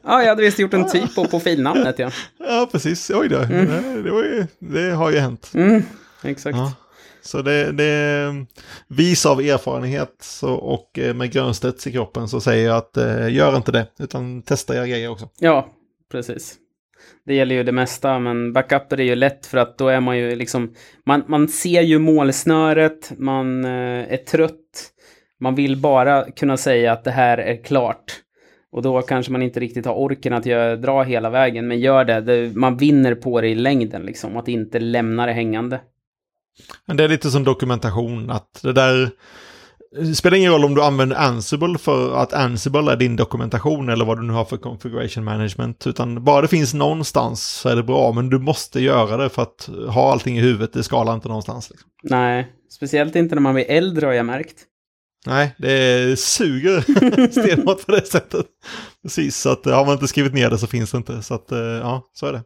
Ja, 0.04 0.22
jag 0.22 0.30
hade 0.30 0.42
visst 0.42 0.60
gjort 0.60 0.74
en 0.74 0.90
typo 0.90 1.28
på 1.28 1.40
filnamnet 1.40 2.00
ja. 2.00 2.12
Ja, 2.40 2.70
precis. 2.72 3.12
Oj 3.16 3.30
då. 3.30 3.40
Det, 3.40 3.66
det, 4.04 4.10
ju, 4.10 4.48
det 4.60 4.92
har 4.92 5.12
ju 5.12 5.18
hänt. 5.18 5.52
Mm, 5.54 5.84
exakt. 6.24 6.58
Ja. 6.58 6.74
Så 7.22 7.42
det, 7.42 7.72
det 7.72 8.46
vis 8.88 9.26
av 9.26 9.40
erfarenhet 9.40 10.16
så, 10.20 10.54
och 10.54 11.00
eh, 11.00 11.14
med 11.14 11.32
Grönstedts 11.32 11.88
i 11.88 11.92
kroppen 11.92 12.28
så 12.28 12.42
säger 12.42 12.68
jag 12.68 12.78
att 12.78 12.98
eh, 12.98 13.34
gör 13.34 13.58
inte 13.58 13.72
det, 13.72 13.88
utan 14.00 14.42
testa 14.42 14.76
era 14.76 14.88
grejer 14.88 15.10
också. 15.10 15.30
Ja, 15.40 15.70
precis. 16.12 16.56
Det 17.26 17.36
gäller 17.36 17.56
ju 17.56 17.64
det 17.64 17.72
mesta, 17.72 18.20
men 18.20 18.54
backuper 18.54 19.00
är 19.00 19.04
ju 19.04 19.16
lätt 19.16 19.46
för 19.46 19.58
att 19.58 19.78
då 19.78 19.88
är 19.88 20.00
man 20.00 20.18
ju 20.18 20.36
liksom, 20.36 20.74
man, 21.06 21.24
man 21.28 21.48
ser 21.48 21.82
ju 21.82 22.00
målsnöret, 22.00 23.12
man 23.18 23.66
eh, 23.66 24.14
är 24.14 24.18
trött, 24.18 24.92
man 25.40 25.56
vill 25.56 25.78
bara 25.78 26.32
kunna 26.32 26.58
säga 26.58 26.92
att 26.92 27.04
det 27.04 27.12
här 27.12 27.38
är 27.38 27.64
klart. 27.64 28.22
Och 28.72 28.82
då 28.82 29.02
kanske 29.02 29.32
man 29.32 29.42
inte 29.42 29.60
riktigt 29.60 29.86
har 29.86 29.94
orken 29.94 30.34
att 30.34 30.46
göra, 30.46 30.76
dra 30.76 31.04
hela 31.04 31.30
vägen, 31.30 31.68
men 31.68 31.80
gör 31.80 32.06
det. 32.06 32.22
det. 32.22 32.56
Man 32.56 32.78
vinner 32.78 33.16
på 33.16 33.42
det 33.42 33.48
i 33.48 33.56
längden, 33.56 34.02
liksom, 34.02 34.38
att 34.38 34.48
inte 34.48 34.80
lämna 34.80 35.26
det 35.26 35.34
hängande. 35.34 35.82
Men 36.86 36.98
det 36.98 37.04
är 37.04 37.08
lite 37.08 37.30
som 37.30 37.44
dokumentation, 37.44 38.30
att 38.30 38.60
det 38.64 38.74
där 38.74 39.10
det 40.00 40.16
spelar 40.16 40.38
ingen 40.38 40.52
roll 40.52 40.66
om 40.66 40.76
du 40.76 40.84
använder 40.84 41.16
Ansible 41.16 41.78
för 41.78 42.16
att 42.16 42.34
Ansible 42.34 42.92
är 42.92 42.96
din 42.96 43.16
dokumentation 43.16 43.90
eller 43.90 44.06
vad 44.06 44.18
du 44.18 44.24
nu 44.24 44.34
har 44.34 44.46
för 44.46 44.58
configuration 44.58 45.24
management. 45.24 45.88
Utan 45.88 46.24
bara 46.24 46.42
det 46.42 46.48
finns 46.48 46.74
någonstans 46.74 47.44
så 47.44 47.70
är 47.70 47.76
det 47.76 47.84
bra, 47.84 48.12
men 48.12 48.30
du 48.30 48.40
måste 48.40 48.82
göra 48.82 49.18
det 49.18 49.30
för 49.30 49.42
att 49.42 49.70
ha 49.90 50.12
allting 50.12 50.38
i 50.38 50.42
huvudet, 50.42 50.74
det 50.74 50.84
skalar 50.84 51.14
inte 51.14 51.28
någonstans. 51.28 51.70
Liksom. 51.70 51.90
Nej, 52.04 52.48
speciellt 52.72 53.16
inte 53.16 53.36
när 53.36 53.42
man 53.42 53.54
blir 53.54 53.72
äldre 53.72 54.06
har 54.06 54.14
jag 54.14 54.26
märkt. 54.26 54.56
Nej, 55.26 55.56
det 55.58 56.20
suger 56.20 56.82
stenhårt 57.32 57.86
på 57.86 57.92
det 57.92 58.08
sättet. 58.08 58.46
Precis, 59.04 59.38
så 59.38 59.50
att 59.50 59.66
har 59.66 59.86
man 59.86 59.94
inte 59.94 60.08
skrivit 60.08 60.34
ner 60.34 60.50
det 60.50 60.58
så 60.58 60.68
finns 60.68 60.92
det 60.92 60.98
inte. 60.98 61.22
Så 61.22 61.34
att, 61.34 61.52
eh, 61.52 61.60
ja, 61.60 62.10
så 62.14 62.26
är 62.26 62.34
det. 62.34 62.44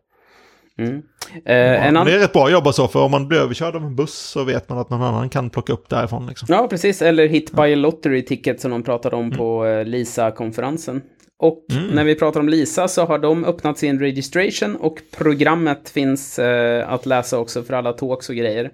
Mm. 0.79 1.01
Eh, 1.45 1.87
annan... 1.87 2.05
det 2.05 2.13
är 2.13 2.19
rätt 2.19 2.33
bra 2.33 2.45
att 2.45 2.51
jobba 2.51 2.73
så, 2.73 2.87
för 2.87 2.99
om 2.99 3.11
man 3.11 3.27
blir 3.27 3.39
överkörd 3.39 3.75
av 3.75 3.83
en 3.83 3.95
buss 3.95 4.13
så 4.13 4.43
vet 4.43 4.69
man 4.69 4.77
att 4.77 4.89
någon 4.89 5.01
annan 5.01 5.29
kan 5.29 5.49
plocka 5.49 5.73
upp 5.73 5.89
därifrån. 5.89 6.27
Liksom. 6.27 6.47
Ja, 6.49 6.67
precis. 6.69 7.01
Eller 7.01 7.27
Hit 7.27 7.51
by 7.51 7.73
a 7.73 7.75
Lottery 7.75 8.25
Ticket 8.25 8.61
som 8.61 8.71
de 8.71 8.83
pratade 8.83 9.15
om 9.15 9.31
på 9.31 9.65
eh, 9.65 9.85
LISA-konferensen. 9.85 11.01
Och 11.41 11.65
Mm. 11.71 11.87
när 11.87 12.03
vi 12.03 12.15
pratar 12.15 12.39
om 12.39 12.49
LISA 12.49 12.87
så 12.87 13.05
har 13.05 13.19
de 13.19 13.45
öppnat 13.45 13.77
sin 13.77 13.99
registration 13.99 14.75
och 14.75 14.99
programmet 15.17 15.89
finns 15.89 16.39
eh, 16.39 16.89
att 16.93 17.05
läsa 17.05 17.37
också 17.39 17.63
för 17.63 17.73
alla 17.73 17.93
talks 17.93 18.29
och 18.29 18.35
grejer. 18.35 18.71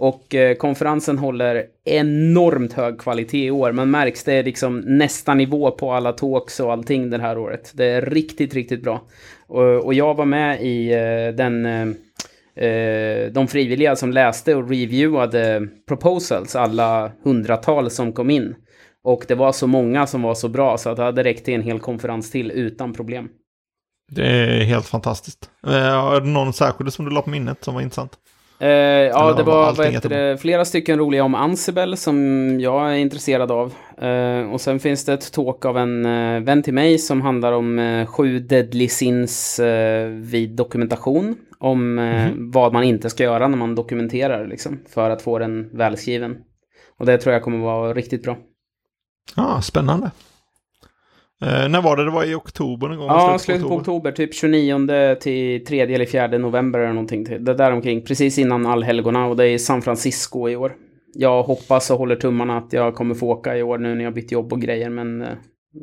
Och 0.00 0.34
eh, 0.34 0.54
konferensen 0.54 1.18
håller 1.18 1.64
enormt 1.84 2.72
hög 2.72 3.00
kvalitet 3.00 3.46
i 3.46 3.50
år. 3.50 3.72
Man 3.72 3.90
märks 3.90 4.24
det 4.24 4.32
är 4.32 4.44
liksom 4.44 4.80
nästa 4.80 5.34
nivå 5.34 5.70
på 5.70 5.92
alla 5.92 6.12
talks 6.12 6.60
och 6.60 6.72
allting 6.72 7.10
det 7.10 7.18
här 7.18 7.38
året. 7.38 7.72
Det 7.74 7.84
är 7.84 8.02
riktigt, 8.02 8.54
riktigt 8.54 8.82
bra. 8.82 9.02
Och, 9.46 9.84
och 9.84 9.94
jag 9.94 10.14
var 10.14 10.24
med 10.24 10.62
i 10.62 10.92
eh, 10.92 11.34
den 11.36 11.66
eh, 11.66 12.64
eh, 12.66 13.32
de 13.32 13.48
frivilliga 13.48 13.96
som 13.96 14.12
läste 14.12 14.54
och 14.54 14.70
reviewade 14.70 15.68
proposals, 15.88 16.56
alla 16.56 17.12
hundratal 17.24 17.90
som 17.90 18.12
kom 18.12 18.30
in. 18.30 18.54
Och 19.04 19.24
det 19.28 19.34
var 19.34 19.52
så 19.52 19.66
många 19.66 20.06
som 20.06 20.22
var 20.22 20.34
så 20.34 20.48
bra 20.48 20.78
så 20.78 20.90
att 20.90 20.96
det 20.96 21.02
hade 21.02 21.24
räckt 21.24 21.44
till 21.44 21.54
en 21.54 21.62
hel 21.62 21.80
konferens 21.80 22.30
till 22.30 22.50
utan 22.50 22.92
problem. 22.92 23.28
Det 24.12 24.26
är 24.26 24.64
helt 24.64 24.86
fantastiskt. 24.86 25.50
Eh, 25.66 26.14
Är 26.14 26.20
det 26.20 26.26
någon 26.26 26.52
särskild 26.52 26.92
som 26.92 27.04
du 27.04 27.10
la 27.10 27.22
på 27.22 27.30
minnet 27.30 27.64
som 27.64 27.74
var 27.74 27.80
intressant? 27.80 28.18
Eh, 28.60 28.68
ja, 28.68 29.32
det 29.32 29.42
var 29.42 29.74
var 29.74 29.84
heter 29.84 30.08
det, 30.08 30.38
flera 30.38 30.64
stycken 30.64 30.98
roliga 30.98 31.24
om 31.24 31.34
Ansible 31.34 31.96
som 31.96 32.16
jag 32.60 32.92
är 32.92 32.96
intresserad 32.96 33.50
av. 33.50 33.74
Eh, 33.98 34.52
och 34.52 34.60
sen 34.60 34.80
finns 34.80 35.04
det 35.04 35.12
ett 35.12 35.32
talk 35.32 35.64
av 35.64 35.78
en 35.78 36.06
eh, 36.06 36.40
vän 36.40 36.62
till 36.62 36.74
mig 36.74 36.98
som 36.98 37.20
handlar 37.22 37.52
om 37.52 37.78
eh, 37.78 38.06
sju 38.06 38.38
deadly 38.38 38.88
sins 38.88 39.58
eh, 39.60 40.08
vid 40.08 40.50
dokumentation. 40.56 41.36
Om 41.58 41.94
Mhm. 41.94 42.50
vad 42.50 42.72
man 42.72 42.84
inte 42.84 43.10
ska 43.10 43.22
göra 43.22 43.48
när 43.48 43.56
man 43.58 43.74
dokumenterar 43.74 44.46
liksom, 44.46 44.80
för 44.88 45.10
att 45.10 45.22
få 45.22 45.38
den 45.38 45.68
välskriven. 45.72 46.36
Och 46.98 47.06
det 47.06 47.18
tror 47.18 47.32
jag 47.32 47.42
kommer 47.42 47.58
vara 47.58 47.94
riktigt 47.94 48.22
bra. 48.22 48.36
Ja, 49.36 49.60
spännande. 49.62 50.10
Eh, 51.42 51.68
när 51.68 51.82
var 51.82 51.96
det? 51.96 52.04
Det 52.04 52.10
var 52.10 52.24
i 52.24 52.34
oktober 52.34 52.88
någon 52.88 52.98
gång? 52.98 53.06
Ja, 53.06 53.38
slutet 53.38 53.68
på 53.68 53.74
oktober, 53.74 54.12
typ 54.12 54.34
29 54.34 55.14
till 55.20 55.64
3 55.64 55.80
eller 55.80 56.06
4 56.06 56.26
november 56.38 56.78
eller 56.78 56.92
någonting. 56.92 57.24
Till. 57.24 57.44
Det 57.44 57.54
där 57.54 57.72
omkring, 57.72 58.04
precis 58.04 58.38
innan 58.38 58.66
allhelgona 58.66 59.26
och 59.26 59.36
det 59.36 59.44
är 59.44 59.52
i 59.54 59.58
San 59.58 59.82
Francisco 59.82 60.48
i 60.48 60.56
år. 60.56 60.72
Jag 61.14 61.42
hoppas 61.42 61.90
och 61.90 61.98
håller 61.98 62.16
tummarna 62.16 62.58
att 62.58 62.72
jag 62.72 62.94
kommer 62.94 63.14
få 63.14 63.28
åka 63.28 63.56
i 63.56 63.62
år 63.62 63.78
nu 63.78 63.94
när 63.94 64.04
jag 64.04 64.14
bytt 64.14 64.32
jobb 64.32 64.52
och 64.52 64.60
grejer, 64.60 64.90
men 64.90 65.22
eh, 65.22 65.28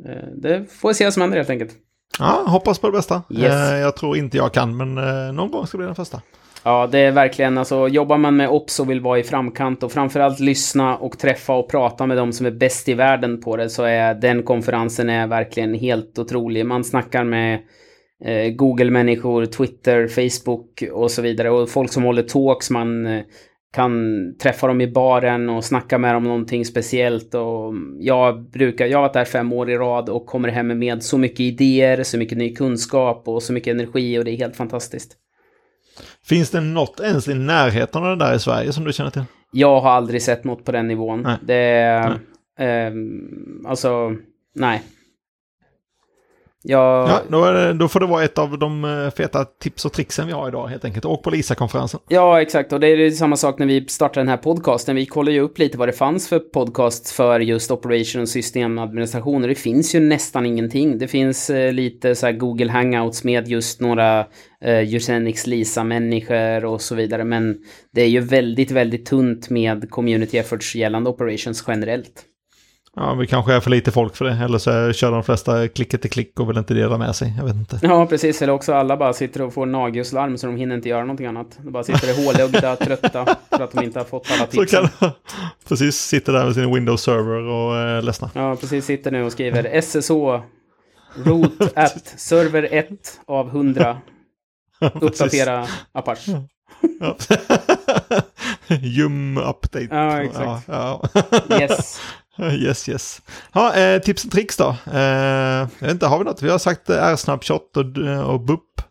eh, 0.06 0.28
det 0.36 0.72
får 0.72 0.89
vi 0.89 0.93
se 0.96 1.04
vad 1.04 1.13
som 1.13 1.22
händer 1.22 1.38
helt 1.38 1.50
enkelt. 1.50 1.72
Ja, 2.20 2.43
hoppas 2.48 2.80
på 2.80 2.88
det 2.88 2.93
bästa. 2.93 3.24
Yes. 3.30 3.72
Eh, 3.72 3.78
jag 3.78 3.96
tror 3.96 4.17
inte 4.17 4.38
jag 4.38 4.54
kan, 4.54 4.78
men 4.78 4.98
eh, 4.98 5.34
någon 5.34 5.52
gång 5.52 5.67
ska 5.67 5.78
bli 5.78 5.86
den 5.86 5.96
första. 5.96 6.22
Ja, 6.63 6.88
det 6.91 7.00
är 7.00 7.12
verkligen 7.12 7.58
alltså, 7.58 7.88
jobbar 7.88 8.17
man 8.17 8.36
med 8.36 8.50
Ops 8.50 8.80
och 8.80 8.89
vill 8.89 9.02
vara 9.02 9.20
i 9.20 9.24
framkant 9.24 9.84
och 9.84 9.91
framförallt 9.91 10.39
lyssna 10.39 10.98
och 10.98 11.20
träffa 11.20 11.54
och 11.54 11.70
prata 11.70 12.06
med 12.06 12.17
de 12.17 12.34
som 12.34 12.46
är 12.46 12.52
bäst 12.52 12.89
i 12.89 12.93
världen 12.93 13.41
på 13.41 13.58
det 13.58 13.70
så 13.70 13.84
är 13.84 14.13
den 14.13 14.43
konferensen 14.43 15.10
är 15.10 15.28
verkligen 15.28 15.74
helt 15.74 16.20
otrolig. 16.20 16.65
Man 16.65 16.84
snackar 16.84 17.24
med 17.24 17.60
eh, 18.26 18.50
Google-människor, 18.56 19.46
Twitter, 19.46 20.08
Facebook 20.08 20.84
och 20.91 21.12
så 21.12 21.22
vidare 21.22 21.50
och 21.50 21.70
folk 21.70 21.91
som 21.91 22.04
håller 22.04 22.24
talks, 22.24 22.70
man 22.70 23.06
eh, 23.06 23.22
kan 23.74 23.93
träffa 24.38 24.67
dem 24.67 24.82
i 24.82 24.88
baren 24.88 25.50
och 25.50 25.63
snacka 25.63 25.98
med 25.98 26.15
dem 26.15 26.24
om 26.24 26.30
någonting 26.30 26.65
speciellt 26.65 27.36
och 27.36 27.70
mm, 27.70 27.98
jag 28.00 28.50
brukar, 28.52 28.86
jag 28.86 28.98
har 28.98 29.02
varit 29.02 29.13
där 29.13 29.26
fem 29.26 29.54
år 29.54 29.70
i 29.70 29.78
rad 29.78 30.10
och 30.10 30.26
kommer 30.26 30.50
hem 30.50 30.80
med 30.80 31.04
så 31.04 31.17
mycket 31.17 31.39
idéer, 31.39 32.04
så 32.04 32.17
mycket 32.17 32.38
ny 32.38 32.56
kunskap 32.56 33.28
och 33.28 33.43
så 33.43 33.54
mycket 33.54 33.72
energi 33.72 34.20
och 34.20 34.26
det 34.26 34.32
är 34.32 34.38
helt 34.38 34.56
fantastiskt. 34.56 35.17
Finns 36.25 36.49
det 36.49 36.62
något 36.62 36.99
ens 36.99 37.27
i 37.27 37.33
närheten 37.33 38.03
av 38.03 38.17
det 38.17 38.25
där 38.25 38.36
i 38.36 38.39
Sverige 38.39 38.73
som 38.73 38.83
du 38.83 38.93
känner 38.93 39.12
till? 39.12 39.23
Jag 39.51 39.81
har 39.81 39.91
aldrig 39.91 40.21
sett 40.21 40.43
något 40.43 40.65
på 40.65 40.71
den 40.71 40.88
nivån. 40.88 41.21
Nej. 41.21 41.38
Det 41.41 41.55
är... 41.55 42.19
ehm, 42.60 43.65
alltså, 43.67 44.15
nej. 44.55 44.83
Jag, 46.63 47.10
Ja, 47.10 47.22
då, 47.30 47.52
det, 47.52 47.74
då 47.74 47.88
får 47.88 48.00
det 48.00 48.06
vara 48.06 48.24
ett 48.24 48.38
av 48.38 48.60
de 48.60 48.86
eh, 48.86 49.10
feta 49.10 49.46
tips 49.46 49.86
och 49.86 49.93
tricksen 49.93 50.28
vi 50.28 50.34
har 50.34 50.48
idag 50.48 50.67
helt 50.67 50.86
enkelt. 50.86 51.06
Åk 51.06 51.24
på 51.24 51.30
LISA-konferensen. 51.30 52.00
Ja, 52.08 52.41
exakt. 52.41 52.74
Och 52.74 52.80
det 52.80 52.88
är 52.88 53.12
samma 53.12 53.36
sak 53.36 53.60
när 53.60 53.65
vi 53.65 53.86
startade 53.88 54.20
den 54.20 54.28
här 54.28 54.38
podcasten. 54.38 54.96
Vi 54.96 55.06
kollade 55.06 55.32
ju 55.32 55.39
upp 55.39 55.58
lite 55.58 55.78
vad 55.78 55.88
det 55.88 55.93
fanns 55.93 56.30
för 56.30 56.39
podcasts 56.39 57.13
för 57.13 57.39
just 57.39 57.72
operation 57.72 58.22
och 58.22 58.30
systemadministration. 58.30 59.41
Och 59.41 59.48
det 59.48 59.56
finns 59.56 59.96
ju 59.96 60.00
nästan 60.00 60.46
ingenting. 60.46 60.98
Det 60.98 61.08
finns 61.08 61.50
eh, 61.50 61.74
lite 61.74 62.15
så 62.15 62.32
Google 62.32 62.72
Hangouts 62.72 63.24
med 63.24 63.48
just 63.48 63.82
några 63.82 64.20
eh, 64.62 64.78
Eugenix 64.78 65.48
Lisa-människor 65.48 66.65
och 66.65 66.82
så 66.82 66.96
vidare. 66.96 67.24
Men 67.24 67.58
det 67.93 68.02
är 68.02 68.10
ju 68.10 68.20
väldigt, 68.20 68.72
väldigt 68.72 69.06
tunt 69.06 69.50
med 69.50 69.89
community 69.89 70.38
efforts 70.38 70.76
gällande 70.76 71.10
operations 71.10 71.63
generellt. 71.67 72.24
Ja, 72.99 73.13
vi 73.13 73.27
kanske 73.27 73.53
är 73.53 73.60
för 73.60 73.69
lite 73.69 73.91
folk 73.91 74.15
för 74.15 74.25
det. 74.25 74.31
Eller 74.33 74.57
så 74.57 74.71
är- 74.71 74.93
kör 74.93 75.12
de 75.12 75.23
flesta 75.23 75.67
klicket 75.67 76.01
till 76.01 76.12
klick 76.12 76.39
och 76.39 76.49
vill 76.49 76.57
inte 76.57 76.73
dela 76.73 76.97
med 76.97 77.15
sig. 77.15 77.33
Jag 77.38 77.45
vet 77.45 77.55
inte. 77.55 77.79
Ja, 77.81 78.05
precis. 78.05 78.41
Eller 78.41 78.53
också 78.53 78.73
alla 78.73 78.97
bara 78.97 79.13
sitter 79.13 79.41
och 79.41 79.53
får 79.53 79.65
nagellarm 79.65 80.38
så 80.38 80.47
de 80.47 80.55
hinner 80.55 80.75
inte 80.75 80.89
göra 80.89 81.01
någonting 81.01 81.25
annat. 81.25 81.47
De 81.63 81.71
bara 81.71 81.83
sitter 81.83 82.25
hålögda, 82.25 82.75
trötta 82.86 83.25
för 83.49 83.63
att 83.63 83.71
de 83.71 83.83
inte 83.83 83.99
har 83.99 84.05
fått 84.05 84.27
alla 84.31 84.45
tipsen. 84.45 84.89
kan 84.99 85.12
Precis, 85.67 85.95
sitter 85.97 86.33
där 86.33 86.45
med 86.45 86.53
sin 86.53 86.73
Windows 86.73 87.01
server 87.01 87.41
och 87.43 87.75
är 87.75 88.01
ledsna. 88.01 88.29
Ja, 88.33 88.55
precis. 88.55 88.86
Sitter 88.86 89.12
nu 89.12 89.23
och 89.23 89.31
skriver 89.31 89.81
SSO 89.81 90.41
Root 91.25 91.62
at 91.75 92.13
server 92.17 92.67
1 92.71 92.88
av 93.27 93.47
100. 93.47 93.97
Uppdatera 95.01 95.67
Apache. 95.91 96.41
Jum 98.81 99.38
update. 99.38 99.88
Ja, 99.91 100.21
exakt. 100.23 100.67
Ja, 100.67 101.01
ja. 101.49 101.60
Yes. 101.62 101.99
Yes, 102.52 102.89
yes. 102.89 103.21
Ja, 103.54 103.73
eh, 103.73 104.02
tips 104.02 104.26
och 104.26 104.32
tricks 104.32 104.58
då? 104.58 104.76
Eh, 104.93 105.00
jag 105.00 105.67
vet 105.80 105.91
inte, 105.91 106.06
har 106.08 106.17
vi 106.17 106.23
något? 106.26 106.41
Vi 106.41 106.50
har 106.50 106.58
sagt 106.58 106.89
eh, 106.89 107.04
R-snapshot 107.04 107.78
och, 107.78 107.97
eh, 107.97 108.21
och 108.21 108.41
BUP. 108.41 108.82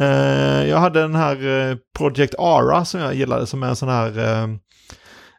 Eh, 0.00 0.68
jag 0.68 0.78
hade 0.78 1.00
den 1.00 1.14
här 1.14 1.46
eh, 1.70 1.76
Project 1.98 2.34
Ara 2.38 2.84
som 2.84 3.00
jag 3.00 3.14
gillade 3.14 3.46
som 3.46 3.62
är 3.62 3.68
en 3.68 3.76
sån 3.76 3.88
här 3.88 4.18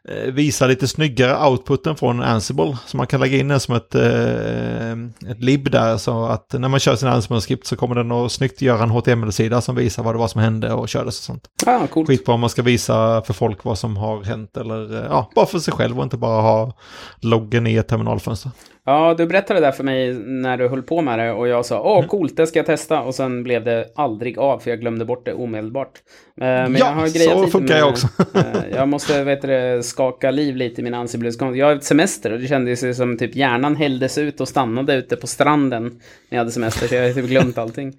eh, 0.08 0.32
visa 0.32 0.66
lite 0.66 0.88
snyggare 0.88 1.48
outputen 1.48 1.96
från 1.96 2.22
Ansible. 2.22 2.76
Så 2.86 2.96
man 2.96 3.06
kan 3.06 3.20
lägga 3.20 3.38
in 3.38 3.48
den 3.48 3.60
som 3.60 3.74
ett, 3.74 3.94
eh, 3.94 4.92
ett 5.30 5.40
lib 5.40 5.70
där 5.70 5.96
så 5.96 6.24
att 6.24 6.52
när 6.52 6.68
man 6.68 6.80
kör 6.80 6.96
sin 6.96 7.08
Ansible-skript 7.08 7.66
så 7.66 7.76
kommer 7.76 7.94
den 7.94 8.12
att 8.12 8.32
snyggt 8.32 8.62
göra 8.62 8.82
en 8.82 8.90
HTML-sida 8.90 9.60
som 9.60 9.74
visar 9.74 10.02
vad 10.02 10.14
det 10.14 10.18
var 10.18 10.28
som 10.28 10.40
hände 10.40 10.72
och 10.72 10.88
kördes 10.88 11.18
och 11.18 11.24
sånt. 11.24 11.44
Ah, 11.66 11.86
coolt. 11.86 12.08
Skitbra 12.08 12.34
om 12.34 12.40
man 12.40 12.50
ska 12.50 12.62
visa 12.62 13.22
för 13.22 13.32
folk 13.32 13.64
vad 13.64 13.78
som 13.78 13.96
har 13.96 14.22
hänt 14.22 14.56
eller 14.56 14.94
eh, 14.94 15.06
ja, 15.08 15.30
bara 15.34 15.46
för 15.46 15.58
sig 15.58 15.74
själv 15.74 15.98
och 15.98 16.04
inte 16.04 16.16
bara 16.16 16.42
ha 16.42 16.76
loggen 17.20 17.66
i 17.66 17.76
ett 17.76 17.88
terminalfönster. 17.88 18.50
Ja, 18.84 19.14
du 19.18 19.26
berättade 19.26 19.60
det 19.60 19.66
där 19.66 19.72
för 19.72 19.84
mig 19.84 20.14
när 20.14 20.56
du 20.56 20.68
höll 20.68 20.82
på 20.82 21.02
med 21.02 21.18
det 21.18 21.32
och 21.32 21.48
jag 21.48 21.66
sa 21.66 21.82
åh 21.82 21.98
mm. 21.98 22.08
coolt, 22.08 22.36
det 22.36 22.46
ska 22.46 22.58
jag 22.58 22.66
testa 22.66 23.00
och 23.00 23.14
sen 23.14 23.42
blev 23.42 23.64
det 23.64 23.92
aldrig 23.94 24.38
av 24.38 24.58
för 24.58 24.70
jag 24.70 24.80
glömde 24.80 25.04
bort 25.04 25.24
det 25.26 25.32
omedelbart. 25.32 25.98
Eh, 26.40 26.46
men 26.46 26.76
ja, 26.76 26.78
jag 26.78 26.92
har 26.92 27.44
så 27.44 27.46
funkar 27.46 27.78
jag 27.78 27.88
också. 27.88 28.06
Eh, 28.34 28.76
jag 28.76 28.88
måste 28.88 29.24
vet 29.24 29.42
du, 29.42 29.80
skaka 29.82 30.30
liv 30.30 30.56
lite 30.56 30.80
i 30.80 30.84
min 30.84 30.94
ansible 30.94 31.30
Jag 31.54 31.66
har 31.66 31.76
ett 31.76 31.84
semester 31.84 32.32
och 32.32 32.38
det 32.38 32.46
kändes 32.46 32.96
som 32.96 33.18
typ 33.18 33.36
hjärnan 33.36 33.76
hälldes 33.76 34.18
ut 34.18 34.40
och 34.40 34.48
stannade 34.48 34.94
ute 34.94 35.16
på 35.16 35.26
stranden 35.26 35.84
när 35.84 35.98
jag 36.28 36.38
hade 36.38 36.50
semester 36.50 36.88
så 36.88 36.94
jag 36.94 37.06
har 37.06 37.12
typ 37.12 37.26
glömt 37.26 37.58
allting. 37.58 37.92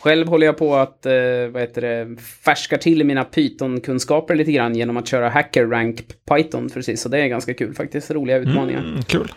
Själv 0.00 0.28
håller 0.28 0.46
jag 0.46 0.56
på 0.56 0.74
att 0.74 1.06
eh, 1.06 1.12
vad 1.50 1.62
heter 1.62 1.80
det, 1.80 2.16
färska 2.44 2.78
till 2.78 3.04
mina 3.04 3.24
Python-kunskaper 3.24 4.34
lite 4.34 4.52
grann 4.52 4.74
genom 4.74 4.96
att 4.96 5.08
köra 5.08 5.28
hacker 5.28 5.66
rank 5.66 6.04
Python 6.30 6.70
precis. 6.70 7.02
Så 7.02 7.08
det 7.08 7.18
är 7.18 7.26
ganska 7.26 7.54
kul 7.54 7.74
faktiskt, 7.74 8.10
roliga 8.10 8.36
utmaningar. 8.36 8.80
Mm, 8.80 9.02
kul. 9.02 9.32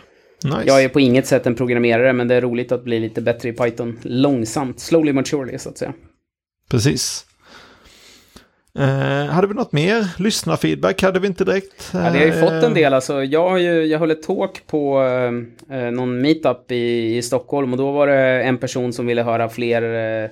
Nice. 0.46 0.62
Jag 0.66 0.84
är 0.84 0.88
på 0.88 1.00
inget 1.00 1.26
sätt 1.26 1.46
en 1.46 1.54
programmerare, 1.54 2.12
men 2.12 2.28
det 2.28 2.34
är 2.34 2.40
roligt 2.40 2.72
att 2.72 2.84
bli 2.84 3.00
lite 3.00 3.20
bättre 3.20 3.48
i 3.48 3.52
Python 3.52 3.98
långsamt, 4.02 4.80
slowly 4.80 5.12
but 5.12 5.26
surely 5.26 5.58
så 5.58 5.68
att 5.68 5.78
säga. 5.78 5.92
Precis. 6.70 7.26
Eh, 8.78 9.26
hade 9.26 9.46
vi 9.46 9.54
något 9.54 9.72
mer? 9.72 10.06
Lyssnarfeedback 10.18 11.02
hade 11.02 11.20
vi 11.20 11.26
inte 11.26 11.44
direkt. 11.44 11.90
Ja, 11.92 11.98
det 11.98 12.18
har 12.18 12.26
ju 12.26 12.32
fått 12.32 12.50
en 12.50 12.64
eh, 12.64 12.74
del. 12.74 12.94
Alltså, 12.94 13.24
jag, 13.24 13.50
har 13.50 13.58
ju, 13.58 13.84
jag 13.84 13.98
höll 13.98 14.10
ett 14.10 14.22
talk 14.22 14.66
på 14.66 15.02
eh, 15.70 15.90
någon 15.90 16.20
meetup 16.20 16.72
i, 16.72 17.16
i 17.16 17.22
Stockholm 17.22 17.72
och 17.72 17.78
då 17.78 17.92
var 17.92 18.06
det 18.06 18.42
en 18.42 18.58
person 18.58 18.92
som 18.92 19.06
ville 19.06 19.22
höra 19.22 19.48
fler 19.48 19.82
eh, 19.82 20.30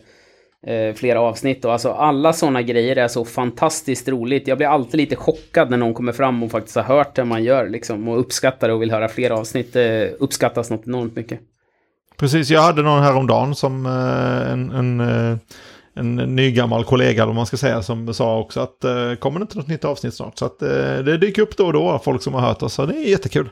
eh, 0.67 0.95
flera 0.95 1.21
avsnitt. 1.21 1.65
Och 1.65 1.73
alltså 1.73 1.91
alla 1.91 2.33
sådana 2.33 2.63
grejer 2.63 2.97
är 2.97 3.09
så 3.09 3.25
fantastiskt 3.25 4.09
roligt. 4.09 4.49
Jag 4.49 4.59
blir 4.59 4.69
alltid 4.69 5.01
lite 5.01 5.17
chockad 5.17 5.71
när 5.71 5.77
någon 5.77 5.95
kommer 5.95 6.13
fram 6.13 6.43
och 6.43 6.51
faktiskt 6.51 6.77
har 6.77 6.83
hört 6.83 7.15
det 7.15 7.25
man 7.25 7.45
gör 7.45 7.69
liksom. 7.69 8.09
Och 8.09 8.21
uppskattar 8.21 8.69
det 8.69 8.75
och 8.75 8.83
vill 8.83 8.91
höra 8.91 9.09
fler 9.09 9.31
avsnitt. 9.31 9.73
Det 9.73 10.11
uppskattas 10.19 10.71
något 10.71 10.87
enormt 10.87 11.17
mycket. 11.17 11.41
Precis, 12.17 12.51
jag 12.51 12.63
hade 12.63 12.83
någon 12.83 13.03
häromdagen 13.03 13.55
som 13.55 13.87
eh, 13.87 14.53
en, 14.53 14.71
en, 14.71 15.01
eh, 15.01 15.39
en 15.95 16.17
ny 16.17 16.53
gammal 16.53 16.85
kollega, 16.85 17.23
eller 17.23 17.33
man 17.33 17.47
ska 17.47 17.57
säga, 17.57 17.83
som 17.83 18.15
sa 18.15 18.39
också 18.39 18.61
att 18.61 18.85
eh, 18.85 19.15
kommer 19.15 19.39
det 19.39 19.43
inte 19.43 19.59
något 19.59 19.69
nytt 19.69 19.85
avsnitt 19.85 20.15
snart? 20.15 20.39
Så 20.39 20.45
att 20.45 20.63
eh, 20.63 20.69
det 21.05 21.17
dyker 21.17 21.43
upp 21.43 21.57
då 21.57 21.67
och 21.67 21.73
då, 21.73 22.01
folk 22.05 22.23
som 22.23 22.35
har 22.35 22.41
hört 22.41 22.63
oss, 22.63 22.75
så 22.75 22.87
det 22.87 22.95
är 22.95 23.11
jättekul. 23.11 23.51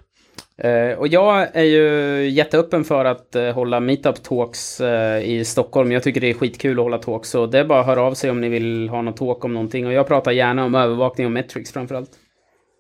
Uh, 0.65 0.99
och 0.99 1.09
jag 1.09 1.57
är 1.57 1.63
ju 1.63 2.29
jätteöppen 2.31 2.85
för 2.85 3.05
att 3.05 3.37
uh, 3.37 3.51
hålla 3.51 3.81
meetup 3.81 4.23
talks 4.23 4.81
uh, 4.81 5.23
i 5.23 5.45
Stockholm. 5.45 5.93
Jag 5.93 6.03
tycker 6.03 6.21
det 6.21 6.31
är 6.31 6.35
skitkul 6.35 6.79
att 6.79 6.83
hålla 6.83 6.99
talks. 6.99 7.29
Så 7.29 7.47
det 7.47 7.59
är 7.59 7.65
bara 7.65 7.81
att 7.81 7.87
höra 7.87 8.03
av 8.03 8.15
sig 8.15 8.31
om 8.31 8.41
ni 8.41 8.49
vill 8.49 8.89
ha 8.89 9.03
något 9.03 9.17
talk 9.17 9.45
om 9.45 9.55
någonting. 9.55 9.87
Och 9.87 9.93
jag 9.93 10.07
pratar 10.07 10.33
gärna 10.33 10.65
om 10.65 10.75
övervakning 10.75 11.27
och 11.27 11.33
metrics 11.33 11.73
framförallt. 11.73 12.11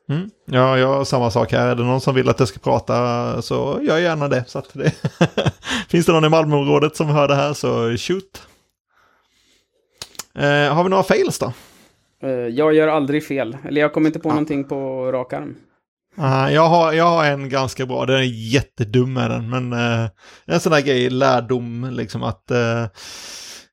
Mm. 0.09 0.31
Ja, 0.45 0.79
jag 0.79 0.87
har 0.87 1.05
samma 1.05 1.31
sak 1.31 1.53
här. 1.53 1.69
Är 1.69 1.75
det 1.75 1.83
någon 1.83 2.01
som 2.01 2.15
vill 2.15 2.29
att 2.29 2.39
jag 2.39 2.49
ska 2.49 2.59
prata 2.59 3.43
så 3.43 3.79
gör 3.83 3.95
jag 3.95 4.01
gärna 4.01 4.29
det. 4.29 4.45
Så 4.47 4.59
att 4.59 4.71
det 4.73 4.93
Finns 5.89 6.07
det 6.07 6.13
någon 6.13 6.25
i 6.25 6.29
Malmöområdet 6.29 6.97
som 6.97 7.07
hör 7.07 7.29
det 7.29 7.35
här 7.35 7.53
så 7.53 7.97
shoot. 7.97 8.47
har 10.71 10.85
vi 10.85 10.91
några 10.91 11.03
fails 11.03 11.39
då? 11.39 11.53
jag 12.51 12.75
gör 12.75 12.89
aldrig 12.89 13.27
fel. 13.27 13.57
Eller 13.69 13.81
jag 13.81 13.93
kommer 13.93 14.07
inte 14.07 14.19
på 14.19 14.29
ja. 14.29 14.33
någonting 14.33 14.65
på 14.65 15.13
rak 15.13 15.33
arm. 15.33 15.57
Uh, 16.19 16.53
jag, 16.53 16.69
har, 16.69 16.93
jag 16.93 17.05
har 17.05 17.25
en 17.25 17.49
ganska 17.49 17.87
bra, 17.87 18.07
den 18.07 18.17
är 18.17 18.53
jättedum 18.53 19.13
med 19.13 19.31
den, 19.31 19.51
men 19.51 19.73
uh, 19.73 20.09
en 20.47 20.61
sån 20.61 20.73
där 20.73 20.81
grej, 20.81 21.11
lärdom, 21.11 21.89
liksom 21.93 22.23
att 22.23 22.45
uh, 22.51 22.87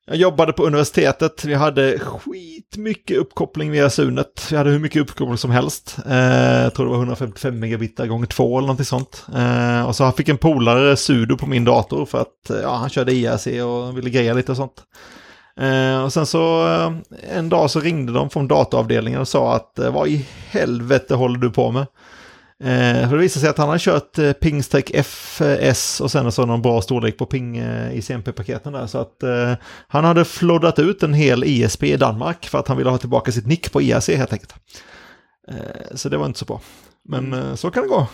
jag 0.09 0.17
jobbade 0.17 0.53
på 0.53 0.63
universitetet, 0.63 1.45
vi 1.45 1.53
hade 1.53 1.99
skitmycket 1.99 3.17
uppkoppling 3.17 3.71
via 3.71 3.89
Sunet. 3.89 4.47
Vi 4.51 4.57
hade 4.57 4.69
hur 4.69 4.79
mycket 4.79 5.01
uppkoppling 5.01 5.37
som 5.37 5.51
helst. 5.51 5.97
Uh, 6.07 6.63
jag 6.63 6.73
tror 6.73 6.85
det 6.85 6.91
var 6.91 6.97
155 6.97 7.59
megabit 7.59 7.97
gånger 7.97 8.25
två 8.25 8.57
eller 8.57 8.67
någonting 8.67 8.85
sånt. 8.85 9.25
Uh, 9.35 9.87
och 9.87 9.95
så 9.95 10.03
jag 10.03 10.15
fick 10.15 10.29
en 10.29 10.37
polare 10.37 10.97
sudo 10.97 11.37
på 11.37 11.47
min 11.47 11.65
dator 11.65 12.05
för 12.05 12.21
att 12.21 12.51
uh, 12.51 12.57
ja, 12.57 12.75
han 12.75 12.89
körde 12.89 13.11
IRC 13.11 13.47
och 13.47 13.97
ville 13.97 14.09
greja 14.09 14.33
lite 14.33 14.51
och 14.51 14.57
sånt. 14.57 14.83
Uh, 15.61 16.03
och 16.03 16.13
sen 16.13 16.25
så 16.25 16.63
en 17.33 17.49
dag 17.49 17.71
så 17.71 17.79
ringde 17.79 18.13
de 18.13 18.29
från 18.29 18.47
dataavdelningen 18.47 19.19
och 19.19 19.27
sa 19.27 19.55
att 19.55 19.79
vad 19.91 20.07
i 20.07 20.25
helvete 20.49 21.15
håller 21.15 21.39
du 21.39 21.49
på 21.49 21.71
med? 21.71 21.85
Eh, 22.63 23.09
för 23.09 23.15
det 23.15 23.21
visade 23.21 23.41
sig 23.41 23.49
att 23.49 23.57
han 23.57 23.69
har 23.69 23.77
kört 23.77 24.17
eh, 24.17 24.33
Pingstech 24.33 24.91
FS 24.93 26.01
och 26.01 26.11
sen 26.11 26.31
så 26.31 26.45
någon 26.45 26.61
bra 26.61 26.81
storlek 26.81 27.17
på 27.17 27.25
ping 27.25 27.57
eh, 27.57 27.93
i 27.93 28.01
CMP-paketen 28.01 28.73
där. 28.73 28.87
Så 28.87 28.97
att 28.97 29.23
eh, 29.23 29.53
han 29.87 30.03
hade 30.05 30.25
floddat 30.25 30.79
ut 30.79 31.03
en 31.03 31.13
hel 31.13 31.43
ISP 31.43 31.83
i 31.83 31.97
Danmark 31.97 32.45
för 32.45 32.59
att 32.59 32.67
han 32.67 32.77
ville 32.77 32.89
ha 32.89 32.97
tillbaka 32.97 33.31
sitt 33.31 33.47
nick 33.47 33.71
på 33.71 33.81
IRC 33.81 34.09
helt 34.09 34.33
enkelt. 34.33 34.53
Eh, 35.47 35.95
så 35.95 36.09
det 36.09 36.17
var 36.17 36.25
inte 36.25 36.39
så 36.39 36.45
bra. 36.45 36.61
Men 37.03 37.33
mm. 37.33 37.39
eh, 37.39 37.55
så 37.55 37.71
kan 37.71 37.83
det 37.83 37.89
gå. 37.89 38.07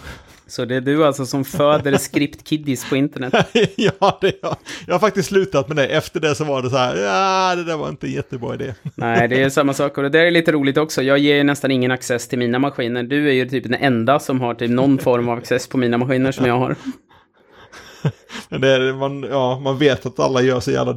Så 0.47 0.65
det 0.65 0.75
är 0.75 0.81
du 0.81 1.05
alltså 1.05 1.25
som 1.25 1.45
föder 1.45 1.91
script-kiddies 1.97 2.89
på 2.89 2.95
internet? 2.95 3.33
ja, 3.75 4.17
det 4.21 4.27
är 4.27 4.33
jag. 4.41 4.55
Jag 4.87 4.93
har 4.93 4.99
faktiskt 4.99 5.29
slutat 5.29 5.67
med 5.67 5.77
det. 5.77 5.87
Efter 5.87 6.19
det 6.19 6.35
så 6.35 6.43
var 6.43 6.61
det 6.61 6.69
så 6.69 6.77
här, 6.77 6.95
ja, 6.95 7.55
det 7.55 7.63
där 7.63 7.77
var 7.77 7.89
inte 7.89 8.07
en 8.07 8.13
jättebra 8.13 8.53
idé. 8.53 8.73
Nej, 8.95 9.27
det 9.27 9.41
är 9.41 9.49
samma 9.49 9.73
sak. 9.73 9.97
Och 9.97 10.03
det 10.03 10.09
där 10.09 10.25
är 10.25 10.31
lite 10.31 10.51
roligt 10.51 10.77
också. 10.77 11.01
Jag 11.01 11.17
ger 11.17 11.43
nästan 11.43 11.71
ingen 11.71 11.91
access 11.91 12.27
till 12.27 12.39
mina 12.39 12.59
maskiner. 12.59 13.03
Du 13.03 13.29
är 13.29 13.33
ju 13.33 13.49
typ 13.49 13.63
den 13.63 13.73
enda 13.73 14.19
som 14.19 14.41
har 14.41 14.53
typ 14.53 14.71
någon 14.71 14.97
form 14.97 15.29
av 15.29 15.37
access 15.37 15.67
på 15.67 15.77
mina 15.77 15.97
maskiner 15.97 16.31
som 16.31 16.45
jag 16.45 16.59
har. 16.59 16.75
Men 18.49 18.61
det 18.61 18.67
är, 18.67 18.93
man, 18.93 19.23
ja, 19.23 19.59
man 19.59 19.77
vet 19.77 20.05
att 20.05 20.19
alla 20.19 20.41
gör 20.41 20.59
så 20.59 20.71
jävla 20.71 20.93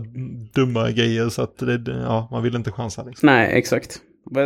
dumma 0.55 0.91
grejer 0.91 1.29
så 1.29 1.43
att 1.43 1.59
det, 1.59 2.03
ja, 2.03 2.29
man 2.31 2.43
vill 2.43 2.57
inte 2.57 2.73
chansa. 2.73 3.05
Liksom. 3.05 3.27
Nej, 3.27 3.51
exakt. 3.53 4.01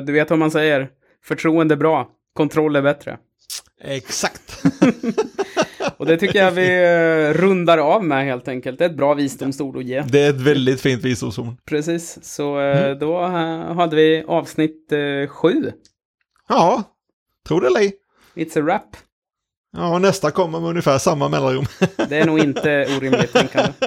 Du 0.07 0.13
vet 0.13 0.31
vad 0.31 0.39
man 0.39 0.51
säger. 0.51 0.89
Förtroende 1.25 1.75
är 1.75 1.77
bra, 1.77 2.09
kontroll 2.35 2.77
är 2.77 2.83
bättre. 2.83 3.19
Exakt. 3.85 4.65
och 5.97 6.07
det 6.07 6.17
tycker 6.17 6.39
jag 6.39 6.51
vi 6.51 6.67
eh, 6.67 7.41
rundar 7.41 7.79
av 7.79 8.05
med 8.05 8.25
helt 8.25 8.49
enkelt. 8.49 8.79
Det 8.79 8.85
är 8.85 8.91
ett 8.91 8.97
bra 8.97 9.15
visdomsord 9.15 9.77
att 9.77 9.85
ge. 9.85 10.01
Det 10.01 10.21
är 10.21 10.31
ett 10.31 10.41
väldigt 10.41 10.81
fint 10.81 11.05
visdomsord. 11.05 11.55
Precis, 11.67 12.19
så 12.23 12.61
eh, 12.61 12.85
mm. 12.85 12.99
då 12.99 13.23
eh, 13.23 13.75
hade 13.75 13.97
vi 13.97 14.25
avsnitt 14.29 14.93
sju. 15.29 15.73
Ja, 16.49 16.83
tror 17.49 17.61
det 17.61 17.67
eller 17.67 17.81
ej. 17.81 17.93
It's 18.35 18.59
a 18.59 18.63
wrap. 18.63 18.97
Ja, 19.77 19.95
och 19.95 20.01
nästa 20.01 20.31
kommer 20.31 20.61
med 20.61 20.71
ungefär 20.71 20.99
samma 20.99 21.29
mellanrum. 21.29 21.65
det 22.09 22.17
är 22.17 22.27
nog 22.27 22.39
inte 22.39 22.87
orimligt 22.97 23.33
tänkande. 23.33 23.73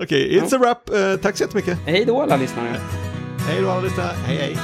Okej, 0.00 0.26
okay, 0.26 0.40
it's 0.40 0.48
ja. 0.50 0.56
a 0.56 0.60
wrap. 0.60 0.90
Uh, 0.92 1.16
tack 1.16 1.36
så 1.36 1.44
jättemycket. 1.44 1.78
Hej 1.86 2.04
då 2.04 2.22
alla 2.22 2.36
lyssnare. 2.36 2.76
Hej 3.48 3.62
då 3.62 3.70
alla 3.70 3.80
lyssnare. 3.80 4.12
Hej 4.26 4.36
hej. 4.36 4.56